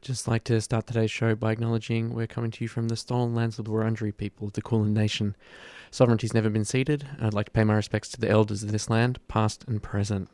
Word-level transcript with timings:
just 0.00 0.26
like 0.26 0.44
to 0.44 0.60
start 0.60 0.86
today's 0.86 1.10
show 1.10 1.34
by 1.34 1.52
acknowledging 1.52 2.14
we're 2.14 2.26
coming 2.26 2.50
to 2.50 2.64
you 2.64 2.68
from 2.68 2.88
the 2.88 2.96
stolen 2.96 3.34
lands 3.34 3.58
of 3.58 3.66
the 3.66 3.70
Wurundjeri 3.70 4.16
people 4.16 4.46
of 4.46 4.54
the 4.54 4.62
Kulin 4.62 4.94
Nation. 4.94 5.36
Sovereignty's 5.90 6.32
never 6.32 6.48
been 6.48 6.64
ceded, 6.64 7.06
and 7.16 7.26
I'd 7.26 7.34
like 7.34 7.46
to 7.46 7.52
pay 7.52 7.64
my 7.64 7.74
respects 7.74 8.08
to 8.10 8.20
the 8.20 8.30
elders 8.30 8.62
of 8.62 8.72
this 8.72 8.88
land, 8.88 9.18
past 9.28 9.64
and 9.66 9.82
present. 9.82 10.30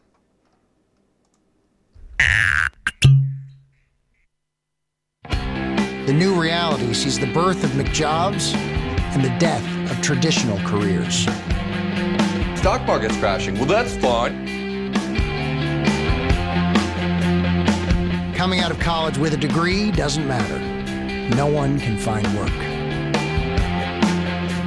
The 5.29 6.15
new 6.15 6.41
reality 6.41 6.95
sees 6.95 7.19
the 7.19 7.27
birth 7.33 7.65
of 7.65 7.71
McJobs 7.71 8.55
and 8.55 9.25
the 9.25 9.37
death 9.41 9.91
of 9.91 10.01
traditional 10.01 10.59
careers. 10.59 11.23
Stock 12.61 12.87
market's 12.87 13.17
crashing. 13.17 13.57
Well, 13.57 13.65
that's 13.65 13.97
fun. 13.97 14.66
Coming 18.37 18.61
out 18.61 18.71
of 18.71 18.79
college 18.79 19.17
with 19.17 19.33
a 19.33 19.37
degree 19.39 19.91
doesn't 19.91 20.29
matter. 20.29 20.59
No 21.35 21.47
one 21.47 21.81
can 21.81 21.97
find 21.97 22.27
work. 22.39 22.53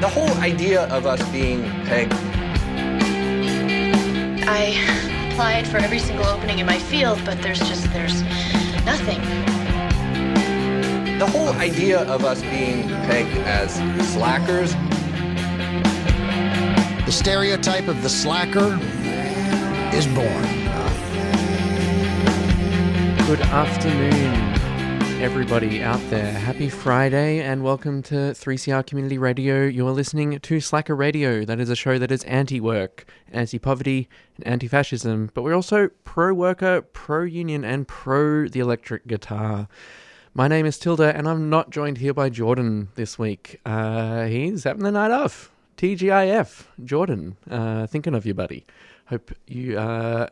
The 0.01 0.07
whole 0.07 0.31
idea 0.39 0.87
of 0.87 1.05
us 1.05 1.21
being 1.29 1.61
pegged. 1.85 2.15
I 4.47 5.29
applied 5.29 5.67
for 5.67 5.77
every 5.77 5.99
single 5.99 6.25
opening 6.25 6.57
in 6.57 6.65
my 6.65 6.79
field, 6.79 7.21
but 7.23 7.43
there's 7.43 7.59
just 7.59 7.83
there's 7.93 8.23
nothing. 8.85 9.21
The 11.19 11.27
whole 11.27 11.49
idea 11.49 11.99
of 12.09 12.25
us 12.25 12.41
being 12.41 12.87
pegged 13.05 13.37
as 13.45 13.75
slackers. 14.13 14.73
The 17.05 17.11
stereotype 17.11 17.87
of 17.87 18.01
the 18.01 18.09
slacker 18.09 18.79
is 19.95 20.07
born. 20.07 20.68
Good 23.29 23.41
afternoon, 23.41 25.21
everybody 25.21 25.83
out 25.83 26.01
there. 26.09 26.31
Happy 26.31 26.67
Friday, 26.67 27.41
and 27.41 27.63
welcome 27.63 28.01
to 28.01 28.15
3CR 28.15 28.87
Community 28.87 29.19
Radio. 29.19 29.65
You 29.65 29.87
are 29.87 29.91
listening 29.91 30.39
to 30.39 30.59
Slacker 30.59 30.95
Radio. 30.95 31.45
That 31.45 31.59
is 31.59 31.69
a 31.69 31.75
show 31.75 31.99
that 31.99 32.11
is 32.11 32.23
anti 32.23 32.59
work, 32.59 33.05
anti 33.31 33.59
poverty, 33.59 34.09
and 34.37 34.47
anti 34.47 34.67
fascism, 34.67 35.29
but 35.35 35.43
we're 35.43 35.53
also 35.53 35.89
pro 36.03 36.33
worker, 36.33 36.81
pro 36.81 37.21
union, 37.21 37.63
and 37.63 37.87
pro 37.87 38.47
the 38.47 38.61
electric 38.61 39.05
guitar. 39.05 39.67
My 40.33 40.47
name 40.47 40.65
is 40.65 40.79
Tilda, 40.79 41.15
and 41.15 41.29
I'm 41.29 41.51
not 41.51 41.69
joined 41.69 41.99
here 41.99 42.15
by 42.15 42.29
Jordan 42.29 42.87
this 42.95 43.19
week. 43.19 43.61
Uh, 43.63 44.25
he's 44.25 44.63
having 44.63 44.81
the 44.81 44.91
night 44.91 45.11
off. 45.11 45.51
TGIF, 45.77 46.63
Jordan. 46.83 47.37
Uh, 47.47 47.85
thinking 47.85 48.15
of 48.15 48.25
you, 48.25 48.33
buddy. 48.33 48.65
Hope 49.05 49.31
you 49.45 49.77
are 49.77 50.29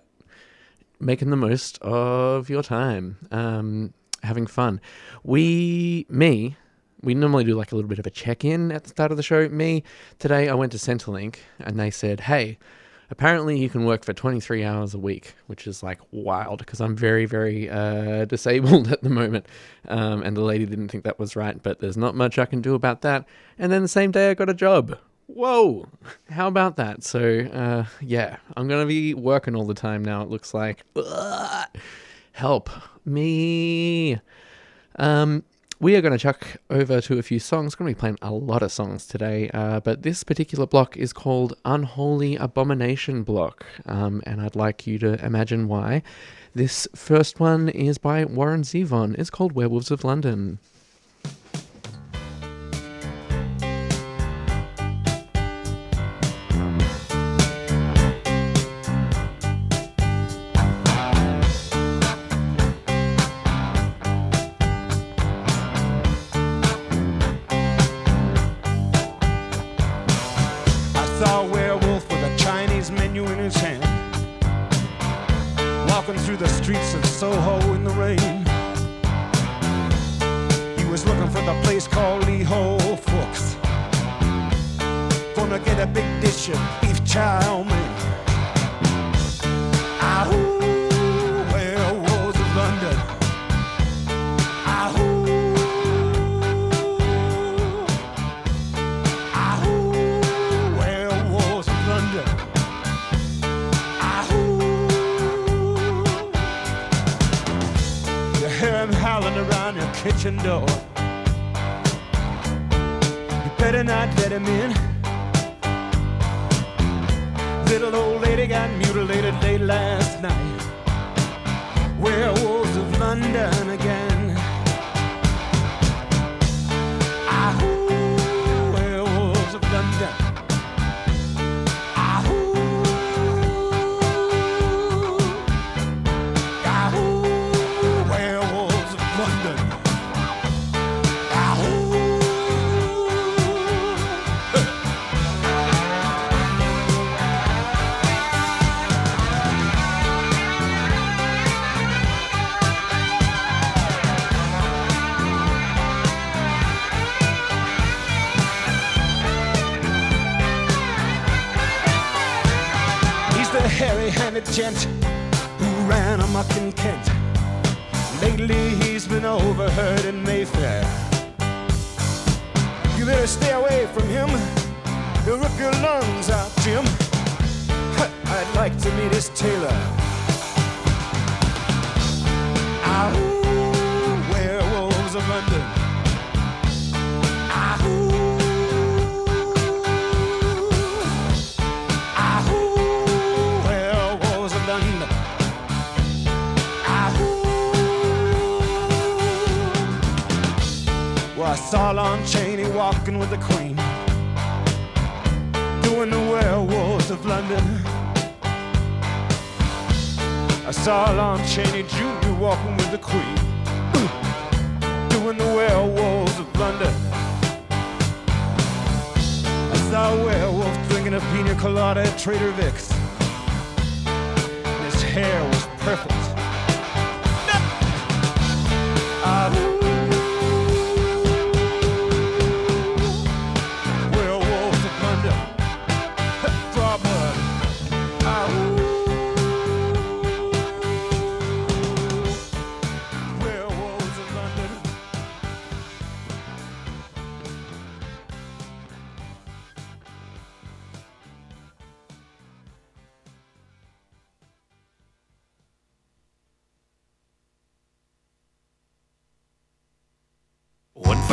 making 1.00 1.30
the 1.30 1.36
most 1.36 1.78
of 1.81 2.50
your 2.50 2.64
time, 2.64 3.17
um, 3.31 3.94
having 4.23 4.48
fun. 4.48 4.81
We, 5.23 6.06
me, 6.09 6.56
we 7.02 7.14
normally 7.14 7.44
do 7.44 7.56
like 7.56 7.72
a 7.72 7.76
little 7.76 7.89
bit 7.89 8.00
of 8.00 8.08
a 8.08 8.12
check 8.12 8.44
in 8.44 8.72
at 8.72 8.84
the 8.84 8.89
start 8.89 9.12
of 9.12 9.17
the 9.17 9.23
show. 9.23 9.48
Me, 9.50 9.84
today 10.20 10.50
I 10.50 10.54
went 10.54 10.72
to 10.72 10.78
Centrelink 10.78 11.38
and 11.59 11.80
they 11.80 11.92
said, 11.92 12.22
hey, 12.22 12.58
apparently 13.09 13.59
you 13.59 13.70
can 13.70 13.86
work 13.86 14.04
for 14.04 14.14
23 14.14 14.64
hours 14.64 14.94
a 14.94 15.00
week, 15.00 15.36
which 15.48 15.67
is 15.67 15.84
like 15.84 16.00
wild 16.12 16.59
because 16.59 16.81
I'm 16.81 16.95
very, 16.95 17.26
very 17.26 17.70
uh, 17.70 18.26
disabled 18.36 18.92
at 18.92 19.04
the 19.04 19.09
moment. 19.09 19.45
Um, 19.88 20.23
and 20.23 20.36
the 20.36 20.42
lady 20.42 20.66
didn't 20.66 20.89
think 20.89 21.04
that 21.04 21.20
was 21.20 21.36
right, 21.36 21.61
but 21.61 21.80
there's 21.80 21.98
not 21.98 22.16
much 22.16 22.38
I 22.38 22.45
can 22.45 22.61
do 22.61 22.73
about 22.73 23.02
that. 23.02 23.26
And 23.58 23.72
then 23.72 23.82
the 23.82 23.88
same 23.88 24.11
day 24.11 24.32
I 24.32 24.34
got 24.34 24.50
a 24.50 24.54
job. 24.54 24.98
Whoa, 25.28 25.88
how 26.30 26.47
about 26.47 26.78
that? 26.78 27.03
So, 27.03 27.42
uh, 27.42 27.86
yeah, 28.02 28.38
I'm 28.56 28.67
to 28.70 28.86
be 28.86 29.14
working 29.14 29.56
all 29.56 29.66
the 29.66 29.73
time 29.73 30.03
now, 30.03 30.22
it 30.23 30.30
looks 30.30 30.53
like. 30.53 30.83
Ugh. 30.95 31.67
Help 32.31 32.70
me. 33.06 34.20
Um, 34.98 35.44
we 35.80 35.95
are 35.95 36.02
going 36.02 36.14
to 36.14 36.17
chuck 36.17 36.58
over 36.70 37.02
to 37.02 37.20
a 37.20 37.22
few 37.22 37.39
songs. 37.39 37.75
Going 37.75 37.92
to 37.92 37.95
be 37.95 38.00
playing 38.00 38.17
a 38.22 38.31
lot 38.31 38.64
of 38.64 38.72
songs 38.72 39.05
today, 39.05 39.50
uh, 39.53 39.80
but 39.81 40.02
this 40.02 40.23
particular 40.23 40.66
block 40.66 40.95
is 40.98 41.14
called 41.14 41.55
Unholy 41.66 42.36
Abomination 42.36 43.23
Block, 43.23 43.66
um, 43.86 44.23
and 44.26 44.42
I'd 44.42 44.55
like 44.55 44.87
you 44.87 44.98
to 44.99 45.23
imagine 45.23 45.67
why. 45.67 46.04
This 46.55 46.87
first 46.95 47.39
one 47.39 47.70
is 47.70 47.98
by 47.98 48.26
Warren 48.26 48.64
Zevon. 48.64 49.16
It's 49.20 49.30
called 49.30 49.52
Werewolves 49.52 49.92
of 49.92 50.04
London. 50.04 50.60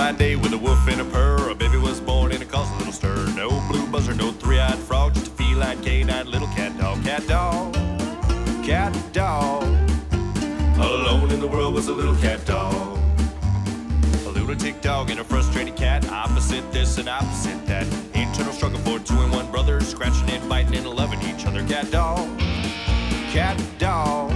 One 0.05 0.17
day 0.17 0.37
with 0.37 0.53
a 0.53 0.59
woof 0.59 0.87
and 0.87 1.01
a 1.01 1.05
purr, 1.07 1.49
a 1.49 1.55
baby 1.55 1.79
was 1.79 1.99
born 1.99 2.31
and 2.31 2.43
it 2.43 2.51
caused 2.51 2.71
a 2.75 2.77
little 2.77 2.93
stir. 2.93 3.27
No 3.35 3.49
blue 3.71 3.87
buzzer, 3.87 4.13
no 4.15 4.33
three-eyed 4.33 4.79
frog, 4.81 5.15
just 5.15 5.29
a 5.29 5.31
feline, 5.31 5.83
canine 5.83 6.31
little 6.31 6.47
cat 6.49 6.77
dog. 6.79 7.03
Cat 7.03 7.27
dog, 7.27 7.73
cat 8.63 8.95
dog. 9.15 9.63
Alone 10.77 11.31
in 11.31 11.41
the 11.41 11.49
world 11.49 11.73
was 11.73 11.89
a 11.89 11.93
little 11.95 12.15
cat 12.17 12.45
dog. 12.45 12.99
A 14.27 14.29
lunatic 14.29 14.83
dog 14.83 15.09
and 15.09 15.21
a 15.21 15.25
frustrated 15.25 15.75
cat, 15.75 16.07
opposite 16.11 16.71
this 16.71 16.99
and 16.99 17.09
opposite 17.09 17.65
that. 17.65 17.87
Internal 18.13 18.53
struggle 18.53 18.81
for 18.81 18.99
two 18.99 19.19
and 19.23 19.33
one 19.33 19.51
brothers, 19.51 19.89
scratching 19.89 20.29
and 20.29 20.47
biting 20.51 20.75
and 20.75 20.87
loving 20.87 21.23
each 21.23 21.47
other. 21.47 21.67
Cat 21.67 21.91
dog, 21.91 22.29
cat 23.33 23.59
dog. 23.79 24.35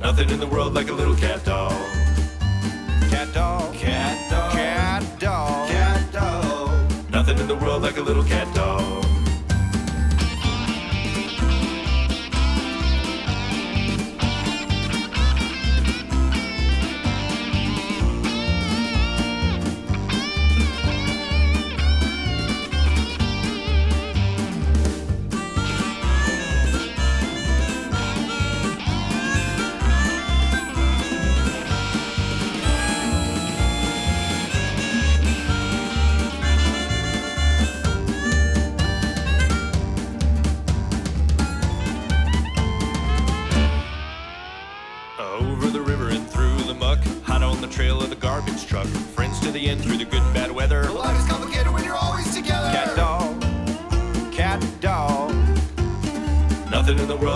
Nothing 0.00 0.30
in 0.30 0.38
the 0.38 0.46
world 0.46 0.74
like 0.74 0.90
a 0.90 0.94
little 0.94 1.16
cat 1.16 1.44
dog. 1.44 1.74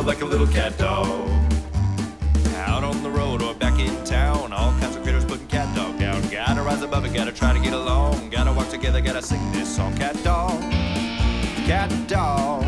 World 0.02 0.14
like 0.14 0.22
a 0.22 0.24
little 0.24 0.48
cat 0.48 0.76
dog. 0.78 1.06
Out 2.56 2.82
on 2.82 3.04
the 3.04 3.10
road 3.10 3.40
or 3.40 3.54
back 3.54 3.78
in 3.78 4.04
town, 4.04 4.52
all 4.52 4.72
kinds 4.80 4.96
of 4.96 5.04
critters 5.04 5.24
putting 5.24 5.46
cat 5.46 5.72
dog 5.76 5.96
down. 5.96 6.20
Gotta 6.28 6.60
rise 6.60 6.82
above 6.82 7.04
it, 7.04 7.14
gotta 7.14 7.30
try 7.30 7.52
to 7.52 7.60
get 7.60 7.72
along. 7.72 8.30
Gotta 8.30 8.52
walk 8.52 8.68
together, 8.68 9.00
gotta 9.00 9.22
sing 9.22 9.40
this 9.52 9.76
song. 9.76 9.94
Cat 9.96 10.20
dog, 10.24 10.60
cat 11.68 11.92
dog. 12.08 12.64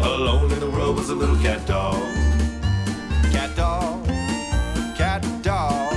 Alone 0.00 0.50
in 0.50 0.58
the 0.58 0.68
world 0.68 0.96
was 0.96 1.10
a 1.10 1.14
little 1.14 1.36
cat 1.36 1.64
dog. 1.64 2.02
Cat 3.30 3.54
dog, 3.54 4.04
cat 4.96 5.22
dog. 5.42 5.94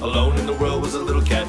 Alone 0.00 0.38
in 0.38 0.46
the 0.46 0.54
world 0.54 0.80
was 0.80 0.94
a 0.94 0.98
little. 0.98 1.20
Cat 1.20 1.43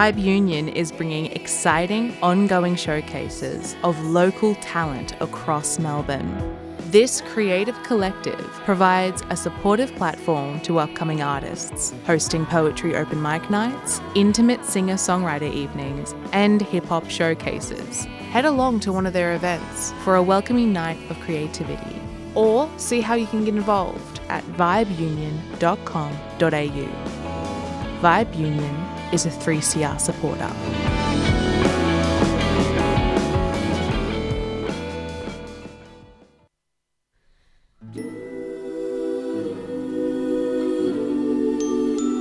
Vibe 0.00 0.24
Union 0.24 0.70
is 0.70 0.90
bringing 0.90 1.26
exciting, 1.32 2.16
ongoing 2.22 2.74
showcases 2.74 3.76
of 3.84 4.02
local 4.02 4.54
talent 4.54 5.12
across 5.20 5.78
Melbourne. 5.78 6.56
This 6.90 7.20
creative 7.20 7.76
collective 7.82 8.40
provides 8.64 9.22
a 9.28 9.36
supportive 9.36 9.94
platform 9.96 10.58
to 10.60 10.78
upcoming 10.78 11.20
artists, 11.20 11.92
hosting 12.06 12.46
poetry 12.46 12.96
open 12.96 13.20
mic 13.20 13.50
nights, 13.50 14.00
intimate 14.14 14.64
singer 14.64 14.94
songwriter 14.94 15.52
evenings, 15.52 16.14
and 16.32 16.62
hip 16.62 16.86
hop 16.86 17.10
showcases. 17.10 18.06
Head 18.32 18.46
along 18.46 18.80
to 18.80 18.94
one 18.94 19.04
of 19.04 19.12
their 19.12 19.34
events 19.34 19.92
for 20.02 20.16
a 20.16 20.22
welcoming 20.22 20.72
night 20.72 21.10
of 21.10 21.20
creativity, 21.20 22.00
or 22.34 22.70
see 22.78 23.02
how 23.02 23.16
you 23.16 23.26
can 23.26 23.44
get 23.44 23.54
involved 23.54 24.20
at 24.30 24.42
vibeunion.com.au. 24.44 25.58
Vibe 28.00 28.38
Union 28.38 28.99
is 29.12 29.26
a 29.26 29.30
3CR 29.30 30.00
supporter. 30.00 30.50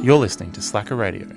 You're 0.04 0.18
listening 0.18 0.52
to 0.54 0.62
Slacker 0.62 0.96
Radio. 0.96 1.28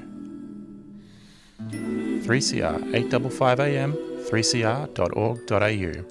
3CR 1.71 2.95
855 2.95 3.61
AM 3.61 3.93
3cr.org.au. 3.93 6.05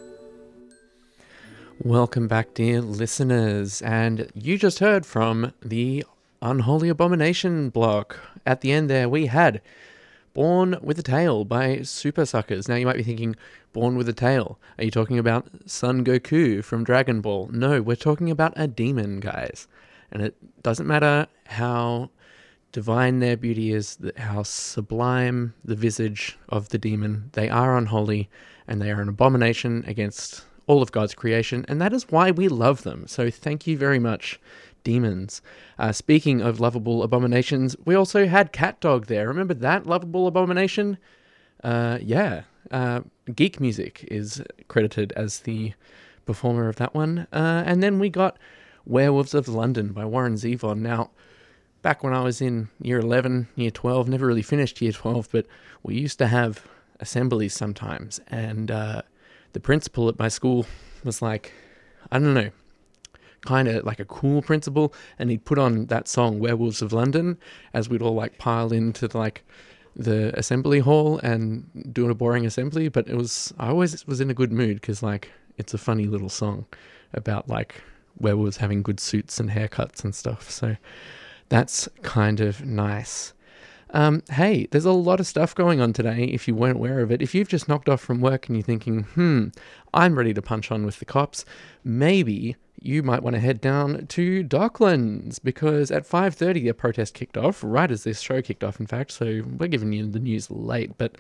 Welcome 1.83 2.27
back, 2.27 2.53
dear 2.53 2.81
listeners. 2.81 3.81
And 3.81 4.29
you 4.35 4.59
just 4.59 4.77
heard 4.77 5.03
from 5.05 5.53
the 5.63 6.05
Unholy 6.41 6.89
Abomination 6.89 7.69
block. 7.69 8.19
At 8.45 8.61
the 8.61 8.71
end 8.71 8.89
there, 8.89 9.07
we 9.09 9.27
had 9.27 9.61
Born 10.33 10.77
with 10.81 10.97
a 10.97 11.03
Tail 11.03 11.43
by 11.43 11.77
Supersuckers. 11.77 12.69
Now, 12.69 12.75
you 12.75 12.85
might 12.85 12.97
be 12.97 13.03
thinking, 13.03 13.35
Born 13.73 13.95
with 13.95 14.07
a 14.07 14.13
Tail? 14.13 14.59
Are 14.77 14.83
you 14.83 14.91
talking 14.91 15.19
about 15.19 15.47
Son 15.65 16.05
Goku 16.05 16.63
from 16.63 16.83
Dragon 16.83 17.21
Ball? 17.21 17.49
No, 17.51 17.81
we're 17.81 17.95
talking 17.95 18.31
about 18.31 18.53
a 18.55 18.67
demon, 18.67 19.19
guys. 19.19 19.67
And 20.11 20.21
it 20.21 20.35
doesn't 20.63 20.87
matter 20.87 21.27
how 21.45 22.09
divine 22.71 23.19
their 23.19 23.35
beauty 23.35 23.73
is, 23.73 23.97
how 24.17 24.43
sublime 24.43 25.53
the 25.63 25.75
visage 25.75 26.37
of 26.49 26.69
the 26.69 26.77
demon. 26.77 27.29
They 27.33 27.49
are 27.49 27.77
unholy 27.77 28.29
and 28.67 28.81
they 28.81 28.91
are 28.91 29.01
an 29.01 29.09
abomination 29.09 29.83
against 29.87 30.45
all 30.67 30.81
of 30.81 30.91
God's 30.91 31.13
creation, 31.13 31.65
and 31.67 31.81
that 31.81 31.91
is 31.91 32.09
why 32.09 32.31
we 32.31 32.47
love 32.47 32.83
them. 32.83 33.05
So 33.07 33.29
thank 33.29 33.67
you 33.67 33.77
very 33.77 33.99
much, 33.99 34.39
demons. 34.83 35.41
Uh, 35.77 35.91
speaking 35.91 36.41
of 36.41 36.59
lovable 36.59 37.03
abominations, 37.03 37.75
we 37.85 37.95
also 37.95 38.27
had 38.27 38.51
Cat 38.51 38.79
Dog 38.79 39.07
there. 39.07 39.27
Remember 39.27 39.53
that 39.53 39.85
lovable 39.85 40.27
abomination? 40.27 40.97
Uh, 41.63 41.99
yeah. 42.01 42.43
Uh, 42.69 43.01
Geek 43.33 43.59
Music 43.59 44.07
is 44.09 44.43
credited 44.67 45.13
as 45.15 45.39
the 45.39 45.73
performer 46.25 46.67
of 46.67 46.77
that 46.77 46.93
one. 46.93 47.27
Uh, 47.31 47.63
and 47.65 47.81
then 47.81 47.99
we 47.99 48.09
got 48.09 48.37
Werewolves 48.85 49.33
of 49.33 49.47
London 49.47 49.89
by 49.93 50.05
Warren 50.05 50.35
Zevon. 50.35 50.79
Now, 50.79 51.11
back 51.81 52.03
when 52.03 52.13
I 52.13 52.21
was 52.21 52.41
in 52.41 52.69
year 52.81 52.99
11, 52.99 53.47
year 53.55 53.71
12, 53.71 54.07
never 54.07 54.25
really 54.25 54.41
finished 54.41 54.81
year 54.81 54.91
12, 54.91 55.29
but 55.31 55.45
we 55.83 55.95
used 55.95 56.17
to 56.19 56.27
have 56.27 56.65
assemblies 56.99 57.53
sometimes. 57.53 58.19
And 58.27 58.71
uh, 58.71 59.01
the 59.53 59.59
principal 59.59 60.09
at 60.09 60.19
my 60.19 60.27
school 60.27 60.65
was 61.03 61.21
like, 61.21 61.53
I 62.11 62.19
don't 62.19 62.33
know, 62.33 62.51
kind 63.45 63.67
of 63.67 63.85
like 63.85 63.99
a 63.99 64.05
cool 64.05 64.41
principal. 64.41 64.93
And 65.19 65.29
he'd 65.29 65.45
put 65.45 65.57
on 65.57 65.87
that 65.87 66.07
song, 66.07 66.39
Werewolves 66.39 66.81
of 66.81 66.93
London, 66.93 67.37
as 67.73 67.89
we'd 67.89 68.01
all 68.01 68.15
like 68.15 68.37
pile 68.37 68.71
into 68.71 69.09
like 69.17 69.43
the 69.95 70.37
assembly 70.37 70.79
hall 70.79 71.19
and 71.19 71.65
do 71.93 72.09
a 72.09 72.15
boring 72.15 72.45
assembly. 72.45 72.87
But 72.87 73.07
it 73.07 73.15
was, 73.15 73.53
I 73.59 73.69
always 73.69 74.05
was 74.07 74.21
in 74.21 74.29
a 74.29 74.35
good 74.35 74.51
mood 74.51 74.81
because 74.81 75.03
like 75.03 75.31
it's 75.57 75.73
a 75.73 75.77
funny 75.77 76.05
little 76.05 76.29
song 76.29 76.65
about 77.13 77.49
like 77.49 77.81
werewolves 78.19 78.57
having 78.57 78.81
good 78.81 78.99
suits 78.99 79.39
and 79.39 79.49
haircuts 79.49 80.03
and 80.03 80.13
stuff. 80.13 80.49
So 80.49 80.75
that's 81.49 81.89
kind 82.01 82.39
of 82.39 82.65
nice. 82.65 83.33
Um, 83.93 84.23
hey, 84.31 84.67
there's 84.71 84.85
a 84.85 84.91
lot 84.91 85.19
of 85.19 85.27
stuff 85.27 85.53
going 85.53 85.81
on 85.81 85.91
today 85.91 86.23
if 86.23 86.47
you 86.47 86.55
weren't 86.55 86.77
aware 86.77 87.01
of 87.01 87.11
it. 87.11 87.21
If 87.21 87.35
you've 87.35 87.49
just 87.49 87.67
knocked 87.67 87.89
off 87.89 87.99
from 87.99 88.21
work 88.21 88.47
and 88.47 88.55
you're 88.55 88.63
thinking, 88.63 89.03
hmm, 89.03 89.47
I'm 89.93 90.17
ready 90.17 90.33
to 90.33 90.41
punch 90.41 90.71
on 90.71 90.85
with 90.85 90.99
the 90.99 91.05
cops, 91.05 91.43
maybe 91.83 92.55
you 92.81 93.03
might 93.03 93.21
want 93.21 93.35
to 93.35 93.39
head 93.39 93.61
down 93.61 94.07
to 94.07 94.43
Docklands 94.43 95.39
because 95.43 95.91
at 95.91 96.07
5.30 96.07 96.63
the 96.63 96.73
protest 96.73 97.13
kicked 97.13 97.37
off, 97.37 97.63
right 97.63 97.91
as 97.91 98.03
this 98.03 98.21
show 98.21 98.41
kicked 98.41 98.63
off, 98.63 98.79
in 98.79 98.87
fact, 98.87 99.11
so 99.11 99.43
we're 99.57 99.67
giving 99.67 99.93
you 99.93 100.07
the 100.07 100.19
news 100.19 100.49
late, 100.49 100.97
but 100.97 101.15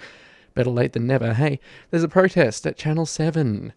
better 0.55 0.71
late 0.71 0.93
than 0.93 1.05
never. 1.05 1.33
Hey, 1.33 1.59
there's 1.91 2.03
a 2.03 2.09
protest 2.09 2.65
at 2.65 2.77
Channel 2.77 3.05
7. 3.05 3.73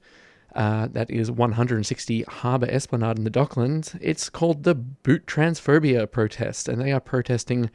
Uh, 0.55 0.87
that 0.93 1.11
is 1.11 1.31
160 1.31 2.23
Harbour 2.23 2.69
Esplanade 2.71 3.19
in 3.19 3.25
the 3.25 3.31
Docklands. 3.31 3.99
It's 4.00 4.31
called 4.31 4.62
the 4.62 4.75
Boot 4.75 5.26
Transphobia 5.26 6.11
protest, 6.11 6.69
and 6.69 6.81
they 6.81 6.93
are 6.93 7.00
protesting 7.00 7.71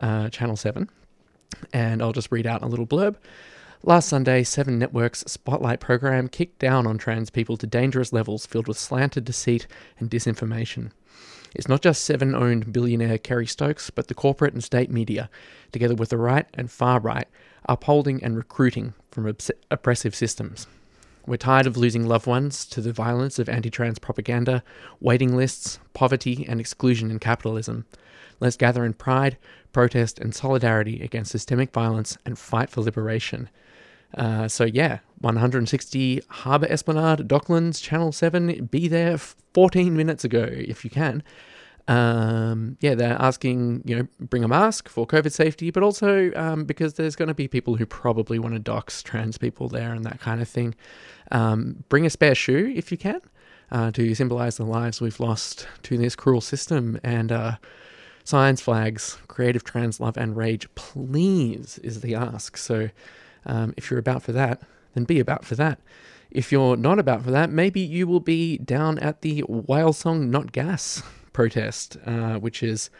uh, 0.00 0.30
Channel 0.30 0.56
7. 0.56 0.88
And 1.72 2.02
I'll 2.02 2.12
just 2.12 2.32
read 2.32 2.46
out 2.46 2.62
a 2.62 2.66
little 2.66 2.86
blurb. 2.86 3.16
Last 3.82 4.08
Sunday, 4.08 4.44
Seven 4.44 4.78
Network's 4.78 5.24
Spotlight 5.26 5.80
program 5.80 6.28
kicked 6.28 6.58
down 6.58 6.86
on 6.86 6.96
trans 6.96 7.28
people 7.28 7.56
to 7.58 7.66
dangerous 7.66 8.12
levels 8.12 8.46
filled 8.46 8.68
with 8.68 8.78
slanted 8.78 9.24
deceit 9.24 9.66
and 9.98 10.10
disinformation. 10.10 10.90
It's 11.54 11.68
not 11.68 11.82
just 11.82 12.02
Seven 12.04 12.34
owned 12.34 12.72
billionaire 12.72 13.18
Kerry 13.18 13.46
Stokes, 13.46 13.90
but 13.90 14.08
the 14.08 14.14
corporate 14.14 14.54
and 14.54 14.64
state 14.64 14.90
media, 14.90 15.28
together 15.70 15.94
with 15.94 16.08
the 16.08 16.16
right 16.16 16.46
and 16.54 16.70
far 16.70 16.98
right, 16.98 17.28
upholding 17.68 18.22
and 18.24 18.36
recruiting 18.36 18.94
from 19.10 19.26
obs- 19.26 19.50
oppressive 19.70 20.14
systems. 20.14 20.66
We're 21.26 21.36
tired 21.36 21.66
of 21.66 21.76
losing 21.76 22.06
loved 22.06 22.26
ones 22.26 22.66
to 22.66 22.80
the 22.80 22.92
violence 22.92 23.38
of 23.38 23.48
anti 23.48 23.70
trans 23.70 23.98
propaganda, 23.98 24.62
waiting 25.00 25.36
lists, 25.36 25.78
poverty, 25.94 26.44
and 26.48 26.60
exclusion 26.60 27.10
in 27.10 27.18
capitalism. 27.18 27.86
Let's 28.40 28.56
gather 28.56 28.84
in 28.84 28.94
pride, 28.94 29.38
protest, 29.72 30.18
and 30.18 30.34
solidarity 30.34 31.02
against 31.02 31.30
systemic 31.30 31.72
violence 31.72 32.18
and 32.26 32.38
fight 32.38 32.68
for 32.68 32.82
liberation. 32.82 33.48
Uh, 34.16 34.48
so, 34.48 34.64
yeah, 34.64 34.98
160 35.20 36.22
Harbour 36.28 36.66
Esplanade, 36.70 37.28
Docklands, 37.28 37.82
Channel 37.82 38.12
7, 38.12 38.66
be 38.66 38.88
there 38.88 39.18
14 39.18 39.96
minutes 39.96 40.24
ago 40.24 40.46
if 40.50 40.84
you 40.84 40.90
can. 40.90 41.22
Um, 41.86 42.78
yeah, 42.80 42.94
they're 42.94 43.20
asking, 43.20 43.82
you 43.84 43.96
know, 43.96 44.08
bring 44.18 44.42
a 44.42 44.48
mask 44.48 44.88
for 44.88 45.06
COVID 45.06 45.32
safety, 45.32 45.70
but 45.70 45.82
also 45.82 46.32
um, 46.34 46.64
because 46.64 46.94
there's 46.94 47.16
going 47.16 47.28
to 47.28 47.34
be 47.34 47.46
people 47.46 47.76
who 47.76 47.84
probably 47.84 48.38
want 48.38 48.54
to 48.54 48.58
dox 48.58 49.02
trans 49.02 49.36
people 49.36 49.68
there 49.68 49.92
and 49.92 50.04
that 50.04 50.20
kind 50.20 50.40
of 50.40 50.48
thing. 50.48 50.74
Um, 51.30 51.84
bring 51.88 52.06
a 52.06 52.10
spare 52.10 52.34
shoe 52.34 52.72
if 52.74 52.90
you 52.90 52.96
can 52.96 53.20
uh, 53.70 53.90
to 53.92 54.14
symbolize 54.14 54.56
the 54.56 54.64
lives 54.64 55.00
we've 55.00 55.20
lost 55.20 55.66
to 55.82 55.98
this 55.98 56.16
cruel 56.16 56.40
system. 56.40 56.98
And 57.04 57.30
uh, 57.30 57.56
science 58.24 58.62
flags, 58.62 59.18
creative 59.28 59.64
trans 59.64 60.00
love 60.00 60.16
and 60.16 60.36
rage, 60.36 60.72
please, 60.74 61.78
is 61.78 62.00
the 62.00 62.14
ask. 62.14 62.56
So 62.56 62.88
um, 63.46 63.74
if 63.76 63.90
you're 63.90 64.00
about 64.00 64.22
for 64.22 64.32
that, 64.32 64.62
then 64.94 65.04
be 65.04 65.20
about 65.20 65.44
for 65.44 65.54
that. 65.56 65.80
If 66.30 66.50
you're 66.50 66.76
not 66.76 66.98
about 66.98 67.22
for 67.22 67.30
that, 67.30 67.50
maybe 67.50 67.80
you 67.80 68.06
will 68.06 68.20
be 68.20 68.58
down 68.58 68.98
at 68.98 69.20
the 69.22 69.40
Whale 69.42 69.92
Song 69.92 70.30
Not 70.30 70.52
Gas 70.52 71.02
protest, 71.32 71.96
uh, 72.06 72.38
which 72.38 72.62
is 72.62 72.90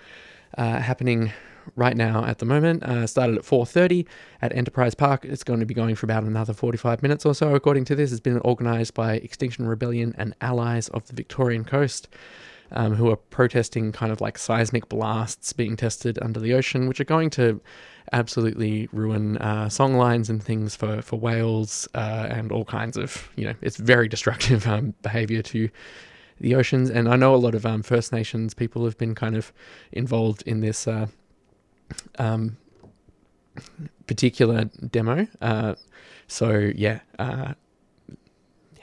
uh, 0.57 0.79
happening 0.79 1.33
right 1.77 1.97
now 1.97 2.25
at 2.25 2.39
the 2.39 2.45
moment. 2.45 2.83
Uh, 2.83 3.07
started 3.07 3.37
at 3.37 3.43
4.30 3.43 4.07
at 4.43 4.55
Enterprize 4.55 4.95
Park. 4.95 5.25
It's 5.25 5.45
going 5.45 5.61
to 5.61 5.67
be 5.67 5.75
going 5.75 5.95
for 5.95 6.07
about 6.07 6.25
another 6.25 6.53
45 6.53 7.03
minutes 7.03 7.25
or 7.25 7.35
so, 7.35 7.55
according 7.55 7.85
to 7.87 7.95
this. 7.95 8.13
It's 8.13 8.21
been 8.21 8.41
organised 8.41 8.95
by 8.95 9.15
Extinction 9.15 9.67
Rebellion 9.67 10.15
and 10.19 10.35
allies 10.41 10.89
of 10.89 11.07
the 11.07 11.15
Victorian 11.15 11.65
coast. 11.65 12.09
Um, 12.73 12.95
who 12.95 13.11
are 13.11 13.17
protesting 13.17 13.93
kind 13.93 14.11
of 14.11 14.21
like 14.21 14.37
seismic 14.37 14.89
blasts 14.89 15.53
being 15.53 15.77
tested 15.77 16.19
under 16.23 16.41
the 16.41 16.55
ocean, 16.55 16.89
which 16.89 16.99
are 16.99 17.05
going 17.05 17.31
to 17.31 17.61
absolutely 18.13 18.89
ruin 18.91 19.37
uh, 19.39 19.69
song 19.69 19.95
lines 19.95 20.31
and 20.31 20.43
things 20.43 20.75
for, 20.75 21.03
for 21.03 21.21
whales 21.21 21.87
uh, 21.95 22.27
and 22.31 22.51
all 22.51 22.65
kinds 22.65 22.97
of, 22.97 23.29
you 23.37 23.45
know, 23.45 23.55
it's 23.61 23.77
very 23.77 24.09
destructive 24.09 24.67
um, 24.67 24.95
behavior 25.03 25.43
to 25.43 25.69
the 26.41 26.55
oceans. 26.57 26.91
And 26.91 27.09
I 27.09 27.17
know 27.17 27.35
a 27.35 27.37
lot 27.37 27.55
of 27.55 27.65
um, 27.65 27.83
First 27.83 28.13
Nations 28.13 28.55
people 28.55 28.85
have 28.85 28.99
been 28.99 29.15
kind 29.15 29.37
of 29.37 29.53
involved 29.93 30.43
in 30.47 30.61
this 30.61 30.89
uh, 30.89 31.07
um, 32.19 32.57
particular 34.07 34.65
demo. 34.91 35.29
Uh, 35.41 35.75
so, 36.27 36.73
yeah, 36.75 37.01
uh, 37.19 37.55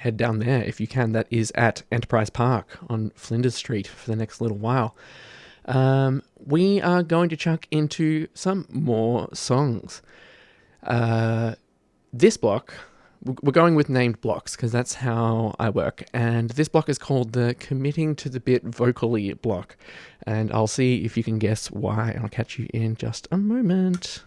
head 0.01 0.17
down 0.17 0.39
there 0.39 0.63
if 0.63 0.79
you 0.79 0.87
can. 0.87 1.11
That 1.11 1.27
is 1.29 1.51
at 1.55 1.83
Enterprize 1.91 2.29
Park 2.29 2.79
on 2.89 3.11
Flinders 3.15 3.55
Street 3.55 3.87
for 3.87 4.09
the 4.09 4.15
next 4.15 4.41
little 4.41 4.57
while. 4.57 4.95
Um, 5.65 6.23
we 6.43 6.81
are 6.81 7.03
going 7.03 7.29
to 7.29 7.37
chuck 7.37 7.67
into 7.69 8.27
some 8.33 8.65
more 8.69 9.29
songs. 9.33 10.01
Uh, 10.83 11.53
this 12.11 12.35
block, 12.35 12.73
we're 13.23 13.51
going 13.51 13.75
with 13.75 13.89
named 13.89 14.19
blocks 14.21 14.55
because 14.55 14.71
that's 14.71 14.95
how 14.95 15.55
I 15.59 15.69
work. 15.69 16.03
And 16.13 16.49
this 16.49 16.67
block 16.67 16.89
is 16.89 16.97
called 16.97 17.33
the 17.33 17.55
committing 17.59 18.15
to 18.15 18.29
the 18.29 18.39
bit 18.39 18.63
vocally 18.63 19.31
block. 19.33 19.77
And 20.25 20.51
I'll 20.51 20.65
see 20.65 21.05
if 21.05 21.15
you 21.15 21.23
can 21.23 21.37
guess 21.37 21.69
why. 21.69 22.17
I'll 22.19 22.29
catch 22.29 22.57
you 22.57 22.67
in 22.73 22.95
just 22.95 23.27
a 23.31 23.37
moment. 23.37 24.23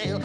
through 0.00 0.20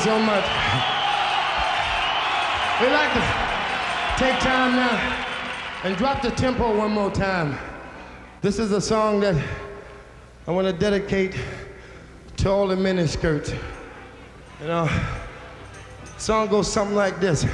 so 0.00 0.18
much. 0.18 0.44
We'd 2.80 2.90
like 2.90 3.12
to 3.12 3.20
take 4.16 4.40
time 4.40 4.74
now 4.74 4.96
and 5.84 5.94
drop 5.98 6.22
the 6.22 6.30
tempo 6.30 6.74
one 6.74 6.92
more 6.92 7.10
time. 7.10 7.58
This 8.40 8.58
is 8.58 8.72
a 8.72 8.80
song 8.80 9.20
that 9.20 9.36
I 10.46 10.52
want 10.52 10.66
to 10.66 10.72
dedicate 10.72 11.38
to 12.38 12.50
all 12.50 12.66
the 12.66 12.76
miniskirts. 12.76 13.54
You 14.62 14.68
know, 14.68 14.88
song 16.16 16.48
goes 16.48 16.72
something 16.72 16.96
like 16.96 17.20
this. 17.20 17.44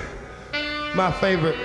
My 0.95 1.11
favorite. 1.11 1.57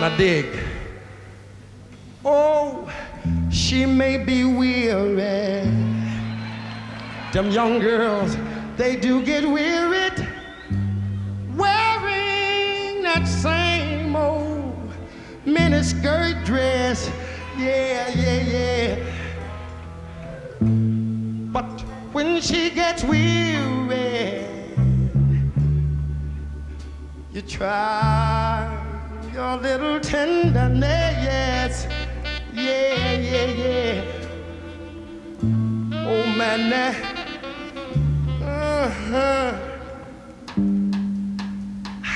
Now 0.00 0.16
dig. 0.16 0.77
She 3.68 3.84
may 3.84 4.16
be 4.16 4.44
weary. 4.44 5.60
Them 7.34 7.50
young 7.50 7.78
girls, 7.80 8.34
they 8.78 8.96
do 8.96 9.22
get 9.22 9.46
wearied 9.46 10.26
wearing 11.54 13.02
that 13.02 13.24
same 13.28 14.16
old 14.16 14.90
miniskirt 15.44 16.46
dress. 16.46 17.10
Yeah, 17.58 18.08
yeah, 18.08 18.40
yeah. 18.54 18.96
But 21.52 21.82
when 22.14 22.40
she 22.40 22.70
gets 22.70 23.04
weary, 23.04 24.46
you 27.34 27.42
try 27.42 28.64
your 29.34 29.58
little 29.58 30.00
tenderness. 30.00 31.86
Yeah, 32.58 33.12
yeah, 33.12 33.46
yeah. 33.62 34.02
Oh 35.92 36.26
man, 36.36 36.70
that, 36.70 36.96
uh-huh. 38.42 39.52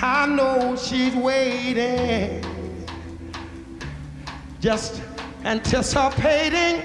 I 0.02 0.26
know 0.26 0.74
she's 0.74 1.14
waiting, 1.14 2.42
just 4.60 5.00
anticipating 5.44 6.82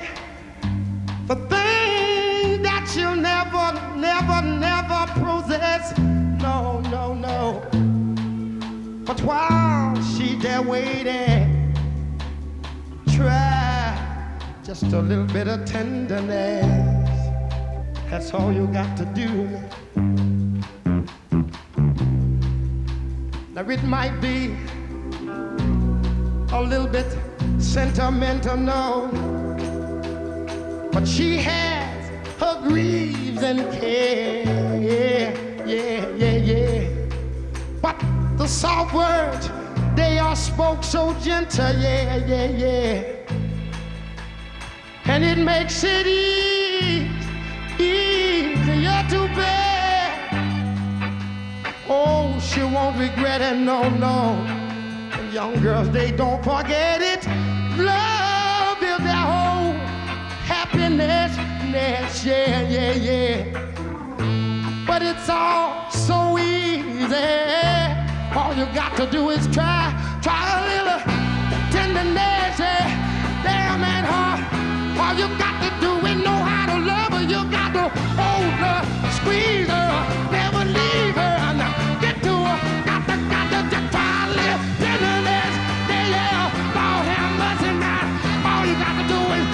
the 1.27 1.35
thing 1.49 2.61
that 2.61 2.93
you'll 2.95 3.15
never, 3.15 3.73
never, 3.95 4.41
never 4.43 5.07
possess. 5.19 5.97
No, 5.97 6.79
no, 6.91 7.15
no. 7.15 7.63
But 9.03 9.19
while 9.23 9.95
she's 10.03 10.39
there 10.43 10.61
waiting, 10.61 11.46
just 14.67 14.83
a 14.91 14.99
little 14.99 15.23
bit 15.27 15.47
of 15.47 15.63
tenderness. 15.63 16.65
That's 18.09 18.33
all 18.33 18.51
you 18.51 18.67
got 18.67 18.97
to 18.97 19.05
do. 19.05 19.47
Now 23.53 23.69
it 23.69 23.81
might 23.85 24.19
be 24.19 24.57
a 26.51 26.61
little 26.61 26.85
bit 26.85 27.07
sentimental, 27.59 28.57
no, 28.57 29.07
but 30.91 31.07
she 31.07 31.37
has 31.37 32.09
her 32.37 32.61
grieves 32.67 33.43
and 33.43 33.59
care. 33.71 34.43
Yeah, 34.81 35.65
yeah, 35.65 36.09
yeah, 36.17 36.37
yeah. 36.51 36.89
But 37.81 37.97
the 38.37 38.47
soft 38.47 38.93
words, 38.93 39.49
they 39.95 40.19
are 40.19 40.35
spoke 40.35 40.83
so 40.83 41.13
gentle, 41.21 41.73
yeah, 41.79 42.17
yeah, 42.17 42.47
yeah. 42.47 43.16
And 45.17 45.25
it 45.25 45.39
makes 45.39 45.83
it 45.83 46.05
easy, 46.05 47.09
easier 47.79 49.03
to 49.09 49.27
bear. 49.33 50.13
Oh, 51.89 52.39
she 52.39 52.61
won't 52.61 52.99
regret 52.99 53.41
it, 53.41 53.57
no, 53.57 53.89
no. 53.89 54.35
And 55.13 55.33
young 55.33 55.59
girls, 55.59 55.89
they 55.89 56.11
don't 56.11 56.43
forget 56.43 57.01
it. 57.01 57.25
Love 57.79 58.77
is 58.83 58.99
their 58.99 59.25
whole 59.31 59.73
happiness, 60.45 61.35
yes, 61.73 62.23
yeah, 62.23 62.61
yeah, 62.69 62.93
yeah. 62.93 64.85
But 64.85 65.01
it's 65.01 65.27
all 65.29 65.89
so 65.89 66.37
easy. 66.37 67.15
All 68.35 68.53
you 68.53 68.67
got 68.75 68.95
to 68.97 69.07
do 69.09 69.31
is 69.31 69.47
try, 69.47 69.91
All 74.99 75.13
you 75.13 75.27
got 75.37 75.55
to 75.61 75.69
do 75.79 75.91
is 76.07 76.17
know 76.25 76.39
how 76.49 76.65
to 76.73 76.77
love 76.81 77.11
her. 77.13 77.21
You 77.21 77.41
got 77.51 77.71
to 77.77 77.85
hold 78.17 78.57
her, 78.65 78.79
squeeze 79.19 79.69
her, 79.69 79.89
never 80.31 80.63
leave 80.65 81.15
her. 81.15 81.35
Now 81.59 81.71
get 82.01 82.17
to 82.23 82.33
her, 82.33 82.57
got 82.89 83.01
to, 83.07 83.15
got 83.31 83.45
to 83.53 83.59
just 83.71 83.87
try 83.93 84.25
a 84.25 84.29
little 84.37 84.59
tenderness. 84.81 85.53
Yeah, 85.91 86.13
yeah. 86.15 86.75
Lord 86.75 87.05
have 87.13 87.31
mercy 87.41 87.71
now. 87.77 88.05
All 88.49 88.65
you 88.65 88.75
got 88.83 88.95
to 88.99 89.05
do 89.13 89.19
is 89.37 89.45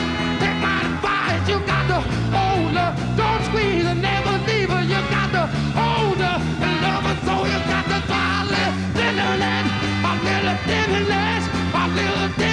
take 0.42 0.60
my 0.64 0.76
advice. 0.88 1.44
You 1.52 1.60
got 1.68 1.86
to 1.92 2.00
hold 2.34 2.74
her, 2.80 2.90
don't 3.20 3.42
squeeze 3.52 3.84
her, 3.84 3.96
never 3.96 4.34
leave 4.48 4.70
her. 4.72 4.84
You 4.84 5.02
got 5.12 5.30
to 5.36 5.44
hold 5.76 6.20
her 6.24 6.38
and 6.40 6.76
love 6.86 7.04
her. 7.04 7.18
So 7.28 7.36
you 7.52 7.60
got 7.68 7.86
to 7.92 8.00
try 8.08 8.32
a 8.42 8.48
little 8.48 8.76
tenderness, 8.96 9.68
a 10.08 10.12
little 10.24 10.58
tenderness, 10.72 11.44
a 11.52 11.84
little 11.92 12.30
tenderness. 12.40 12.53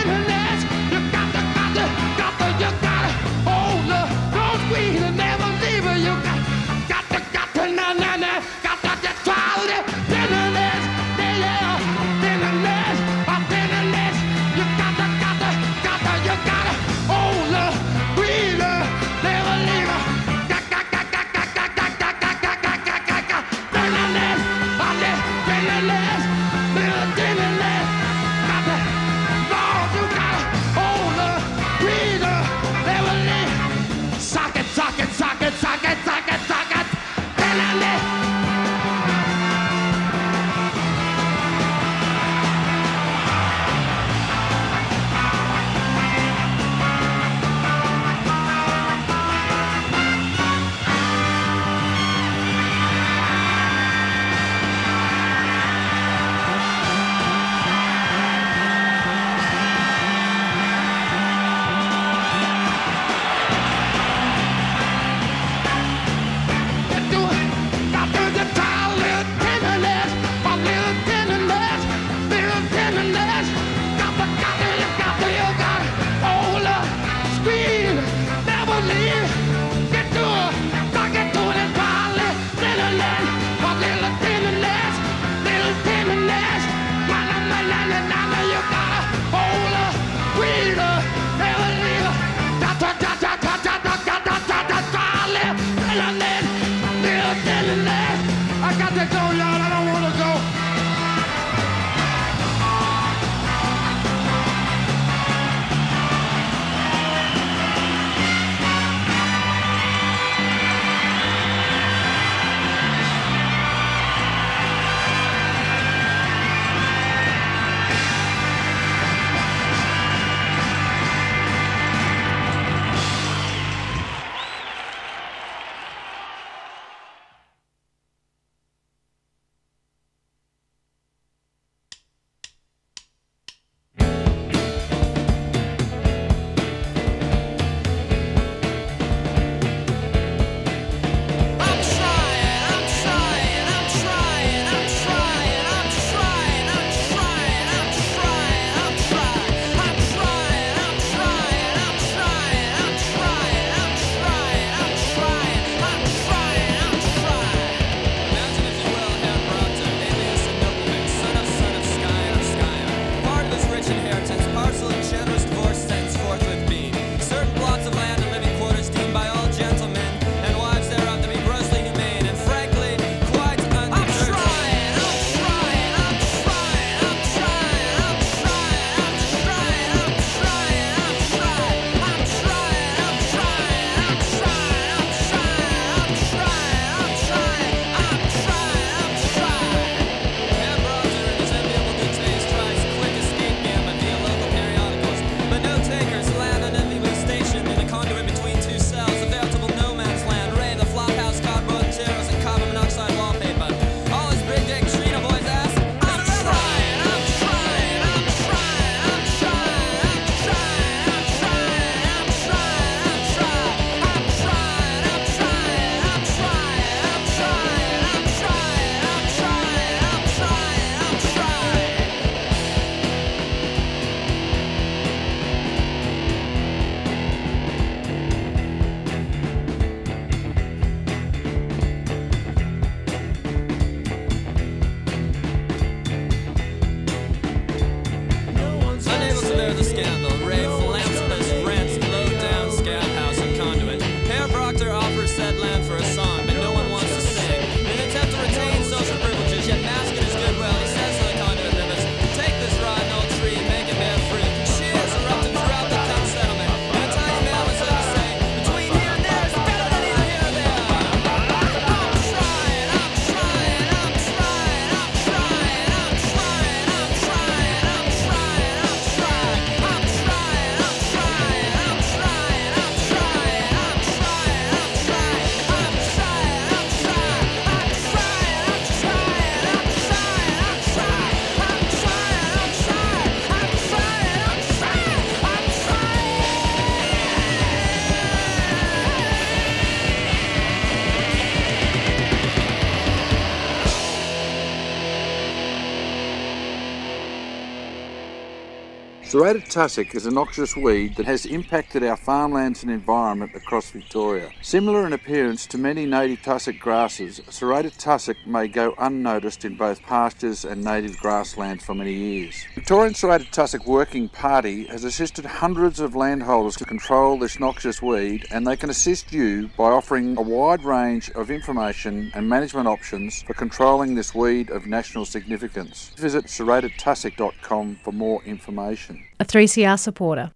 Serrated 299.31 299.71
tussock 299.71 300.17
is 300.17 300.27
a 300.27 300.31
noxious 300.33 300.77
weed 300.77 301.15
that 301.15 301.25
has 301.25 301.47
impacted 301.47 302.03
our 302.03 302.17
farmlands 302.17 302.83
and 302.83 302.91
environment 302.91 303.55
across 303.55 303.89
Victoria. 303.89 304.51
Similar 304.61 305.07
in 305.07 305.13
appearance 305.13 305.69
to 305.69 305.79
many 305.79 306.05
native 306.05 306.43
tussock 306.43 306.81
grasses, 306.81 307.41
serrated 307.49 307.97
tussock 307.97 308.37
may 308.45 308.67
go 308.67 308.93
unnoticed 308.99 309.65
in 309.65 309.77
both 309.77 310.03
pastures 310.03 310.65
and 310.65 310.83
native 310.83 311.17
grasslands 311.19 311.85
for 311.85 311.95
many 311.95 312.13
years. 312.13 312.57
Victorian 312.75 313.15
Serrated 313.15 313.53
Tussock 313.53 313.87
Working 313.87 314.29
Party 314.29 314.87
has 314.87 315.05
assisted 315.05 315.45
hundreds 315.45 316.01
of 316.01 316.17
landholders 316.17 316.75
to 316.79 316.85
control 316.85 317.39
this 317.39 317.61
noxious 317.61 318.03
weed 318.03 318.45
and 318.51 318.67
they 318.67 318.77
can 318.77 318.91
assist 318.91 319.33
you 319.33 319.71
by 319.77 319.91
offering 319.91 320.37
a 320.39 320.43
wide 320.43 320.83
range 320.83 321.31
of 321.37 321.53
information 321.53 322.33
and 322.35 322.49
management 322.49 322.89
options 322.89 323.43
for 323.43 323.55
controlling 323.55 324.17
this 324.17 324.35
weed 324.35 324.71
of 324.71 324.89
national 324.89 325.25
significance. 325.25 326.11
Visit 326.17 326.47
serratedtussock.com 326.47 327.95
for 328.03 328.11
more 328.11 328.43
information. 328.43 329.20
A 329.39 329.45
3CR 329.45 329.99
supporter. 329.99 330.53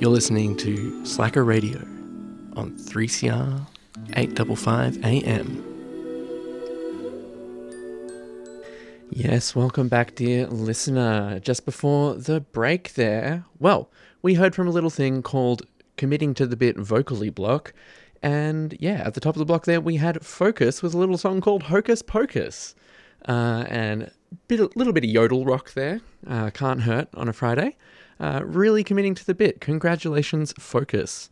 You're 0.00 0.10
listening 0.10 0.56
to 0.58 1.04
Slacker 1.04 1.44
Radio 1.44 1.78
on 2.56 2.76
3CR 2.76 3.66
855 4.14 5.04
AM. 5.04 5.64
Yes, 9.10 9.56
welcome 9.56 9.88
back, 9.88 10.14
dear 10.14 10.46
listener. 10.46 11.40
Just 11.40 11.64
before 11.64 12.14
the 12.14 12.40
break 12.40 12.94
there, 12.94 13.44
well, 13.58 13.90
we 14.22 14.34
heard 14.34 14.54
from 14.54 14.68
a 14.68 14.70
little 14.70 14.90
thing 14.90 15.22
called 15.22 15.62
Committing 15.96 16.34
to 16.34 16.46
the 16.46 16.56
Bit 16.56 16.76
Vocally 16.76 17.30
Block. 17.30 17.72
And 18.22 18.76
yeah, 18.80 19.02
at 19.04 19.14
the 19.14 19.20
top 19.20 19.34
of 19.34 19.38
the 19.38 19.44
block 19.44 19.64
there, 19.64 19.80
we 19.80 19.96
had 19.96 20.24
Focus 20.24 20.82
with 20.82 20.94
a 20.94 20.98
little 20.98 21.18
song 21.18 21.40
called 21.40 21.64
Hocus 21.64 22.02
Pocus. 22.02 22.74
Uh, 23.28 23.64
and 23.68 24.10
bit, 24.46 24.60
a 24.60 24.70
little 24.74 24.92
bit 24.92 25.04
of 25.04 25.10
yodel 25.10 25.44
rock 25.44 25.72
there. 25.74 26.00
Uh, 26.26 26.50
can't 26.50 26.82
hurt 26.82 27.08
on 27.14 27.28
a 27.28 27.32
Friday. 27.32 27.76
Uh, 28.20 28.40
really 28.44 28.82
committing 28.82 29.14
to 29.14 29.24
the 29.24 29.34
bit. 29.34 29.60
Congratulations, 29.60 30.52
Focus. 30.58 31.30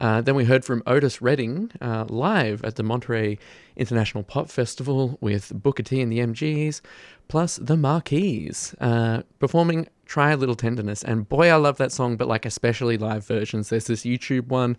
Uh, 0.00 0.20
then 0.20 0.36
we 0.36 0.44
heard 0.44 0.64
from 0.64 0.82
Otis 0.86 1.20
Redding 1.20 1.72
uh, 1.80 2.04
live 2.08 2.64
at 2.64 2.76
the 2.76 2.84
Monterey 2.84 3.38
International 3.76 4.22
Pop 4.22 4.48
Festival 4.48 5.18
with 5.20 5.52
Booker 5.52 5.82
T 5.82 6.00
and 6.00 6.12
the 6.12 6.20
MGs, 6.20 6.80
plus 7.26 7.56
the 7.56 7.76
Mar-Keys, 7.76 8.76
uh, 8.80 9.22
performing 9.40 9.88
Try 10.06 10.30
a 10.30 10.36
Little 10.36 10.54
Tenderness. 10.54 11.02
And 11.02 11.28
boy, 11.28 11.48
I 11.48 11.56
love 11.56 11.78
that 11.78 11.90
song, 11.90 12.16
but 12.16 12.28
like 12.28 12.46
especially 12.46 12.96
live 12.96 13.26
versions. 13.26 13.70
There's 13.70 13.88
this 13.88 14.04
YouTube 14.04 14.46
one 14.46 14.76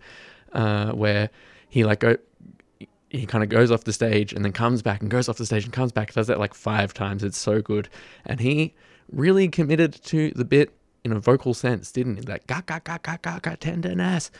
uh, 0.53 0.91
where 0.91 1.29
he 1.67 1.83
like 1.83 1.99
go, 1.99 2.17
he 3.09 3.25
kind 3.25 3.43
of 3.43 3.49
goes 3.49 3.71
off 3.71 3.83
the 3.83 3.93
stage 3.93 4.33
and 4.33 4.45
then 4.45 4.51
comes 4.51 4.81
back 4.81 5.01
and 5.01 5.09
goes 5.09 5.27
off 5.29 5.37
the 5.37 5.45
stage 5.45 5.63
and 5.63 5.73
comes 5.73 5.91
back. 5.91 6.13
Does 6.13 6.27
that 6.27 6.39
like 6.39 6.53
five 6.53 6.93
times. 6.93 7.23
It's 7.23 7.37
so 7.37 7.61
good, 7.61 7.89
and 8.25 8.39
he 8.39 8.73
really 9.11 9.47
committed 9.47 9.93
to 10.05 10.31
the 10.31 10.45
bit 10.45 10.71
in 11.03 11.11
a 11.11 11.19
vocal 11.19 11.53
sense, 11.53 11.91
didn't 11.91 12.17
he? 12.17 12.21
Like 12.21 12.47
ga 12.47 12.61
ga 12.65 12.79
ga 12.83 12.97
ga 13.01 13.17
ga 13.21 13.39
ga 13.39 13.55
tenderness. 13.55 14.31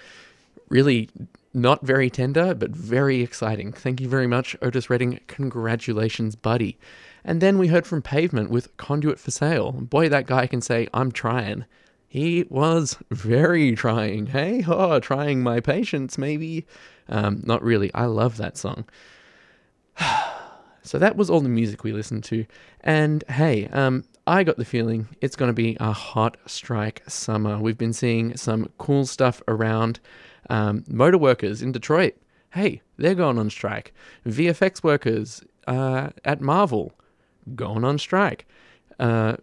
Really 0.70 1.10
not 1.54 1.84
very 1.86 2.10
tender, 2.10 2.54
but 2.54 2.72
very 2.72 3.22
exciting. 3.22 3.74
Thank 3.74 4.02
you 4.02 4.08
very 4.08 4.28
much, 4.28 4.56
Otis 4.62 4.90
Redding. 4.90 5.20
Congratulations, 5.28 6.36
buddy. 6.36 6.78
And 7.24 7.42
then 7.42 7.58
we 7.58 7.68
heard 7.68 7.88
from 7.88 8.02
Pavement 8.02 8.50
with 8.50 8.76
Conduit 8.78 9.20
for 9.20 9.32
Sale. 9.32 9.72
Boy, 9.72 10.10
that 10.10 10.28
guy 10.28 10.48
can 10.48 10.62
say, 10.62 10.88
I'm 10.94 11.12
trying. 11.12 11.66
He 12.10 12.44
was 12.50 12.98
very 13.12 13.76
trying. 13.76 14.26
Hey, 14.26 14.66
oh, 14.68 15.00
trying 15.00 15.44
my 15.44 15.60
patience, 15.60 16.18
maybe. 16.18 16.66
Um, 17.08 17.44
not 17.46 17.62
really. 17.62 17.94
I 17.94 18.06
love 18.06 18.38
that 18.38 18.58
song. 18.58 18.86
so 20.82 20.98
that 20.98 21.16
was 21.16 21.30
all 21.30 21.40
the 21.40 21.50
music 21.50 21.84
we 21.84 21.94
listened 21.94 22.24
to. 22.26 22.48
And 22.82 23.24
hey, 23.30 23.68
um, 23.68 24.06
I 24.26 24.44
got 24.44 24.58
the 24.58 24.66
feeling 24.66 25.08
it's 25.22 25.36
going 25.36 25.50
to 25.50 25.54
be 25.54 25.78
a 25.80 25.92
hot 25.92 26.38
strike 26.48 27.04
summer. 27.08 27.60
We've 27.60 27.78
been 27.78 27.94
seeing 27.94 28.36
some 28.36 28.72
cool 28.80 29.06
stuff 29.06 29.44
around. 29.48 30.00
Um, 30.50 30.84
motor 30.88 31.20
workers 31.20 31.62
in 31.62 31.72
Detroit, 31.72 32.16
hey, 32.54 32.82
they're 32.98 33.14
going 33.14 33.38
on 33.38 33.52
strike. 33.52 33.94
VFX 34.26 34.84
workers 34.84 35.44
uh, 35.68 36.10
at 36.26 36.42
Marvel, 36.42 36.92
going 37.56 37.84
on 37.84 38.00
strike. 38.00 38.48
Uh, 39.00 39.36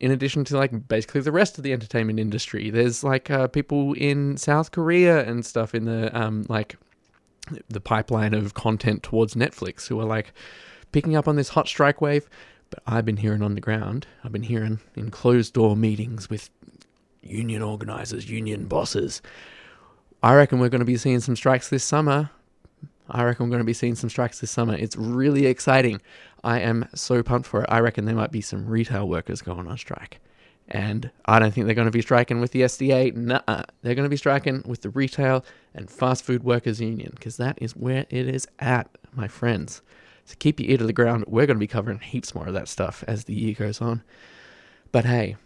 in 0.00 0.10
addition 0.10 0.44
to 0.44 0.56
like 0.56 0.88
basically 0.88 1.20
the 1.20 1.30
rest 1.30 1.58
of 1.58 1.64
the 1.64 1.72
entertainment 1.72 2.18
industry, 2.18 2.70
there's 2.70 3.04
like 3.04 3.30
uh, 3.30 3.46
people 3.48 3.92
in 3.92 4.36
South 4.38 4.72
Korea 4.72 5.28
and 5.28 5.44
stuff 5.44 5.74
in 5.74 5.84
the 5.84 6.10
um, 6.18 6.46
like 6.48 6.76
the 7.68 7.80
pipeline 7.80 8.32
of 8.32 8.54
content 8.54 9.02
towards 9.02 9.34
Netflix 9.34 9.86
who 9.88 10.00
are 10.00 10.06
like 10.06 10.32
picking 10.92 11.16
up 11.16 11.28
on 11.28 11.36
this 11.36 11.50
hot 11.50 11.68
strike 11.68 12.00
wave. 12.00 12.28
But 12.70 12.82
I've 12.86 13.04
been 13.04 13.18
hearing 13.18 13.42
on 13.42 13.54
the 13.54 13.60
ground, 13.60 14.06
I've 14.24 14.32
been 14.32 14.44
hearing 14.44 14.80
in 14.96 15.10
closed 15.10 15.54
door 15.54 15.76
meetings 15.76 16.30
with 16.30 16.50
union 17.22 17.62
organizers, 17.62 18.30
union 18.30 18.66
bosses. 18.66 19.20
I 20.22 20.34
reckon 20.34 20.60
we're 20.60 20.68
going 20.68 20.80
to 20.80 20.86
be 20.86 20.96
seeing 20.96 21.20
some 21.20 21.36
strikes 21.36 21.68
this 21.68 21.84
summer. 21.84 22.30
I 23.12 23.24
reckon 23.24 23.46
we're 23.46 23.50
going 23.50 23.60
to 23.60 23.64
be 23.64 23.72
seeing 23.72 23.94
some 23.94 24.10
strikes 24.10 24.40
this 24.40 24.50
summer. 24.50 24.74
It's 24.74 24.96
really 24.96 25.46
exciting. 25.46 26.00
I 26.44 26.60
am 26.60 26.88
so 26.94 27.22
pumped 27.22 27.48
for 27.48 27.62
it. 27.62 27.66
I 27.68 27.80
reckon 27.80 28.04
there 28.04 28.14
might 28.14 28.32
be 28.32 28.40
some 28.40 28.66
retail 28.66 29.08
workers 29.08 29.42
going 29.42 29.66
on 29.66 29.78
strike. 29.78 30.20
And 30.68 31.10
I 31.24 31.38
don't 31.40 31.52
think 31.52 31.66
they're 31.66 31.74
going 31.74 31.88
to 31.88 31.92
be 31.92 32.02
striking 32.02 32.40
with 32.40 32.52
the 32.52 32.62
SDA. 32.62 33.14
Nuh 33.14 33.40
They're 33.82 33.94
going 33.94 34.04
to 34.04 34.10
be 34.10 34.16
striking 34.16 34.62
with 34.66 34.82
the 34.82 34.90
retail 34.90 35.44
and 35.74 35.90
fast 35.90 36.24
food 36.24 36.44
workers 36.44 36.80
union 36.80 37.12
because 37.14 37.36
that 37.38 37.58
is 37.60 37.74
where 37.74 38.06
it 38.08 38.28
is 38.28 38.46
at, 38.60 38.88
my 39.12 39.26
friends. 39.26 39.82
So 40.24 40.36
keep 40.38 40.60
your 40.60 40.70
ear 40.70 40.78
to 40.78 40.86
the 40.86 40.92
ground. 40.92 41.24
We're 41.26 41.46
going 41.46 41.56
to 41.56 41.60
be 41.60 41.66
covering 41.66 41.98
heaps 41.98 42.34
more 42.34 42.46
of 42.46 42.54
that 42.54 42.68
stuff 42.68 43.02
as 43.08 43.24
the 43.24 43.34
year 43.34 43.54
goes 43.54 43.80
on. 43.80 44.02
But 44.92 45.04
hey, 45.04 45.36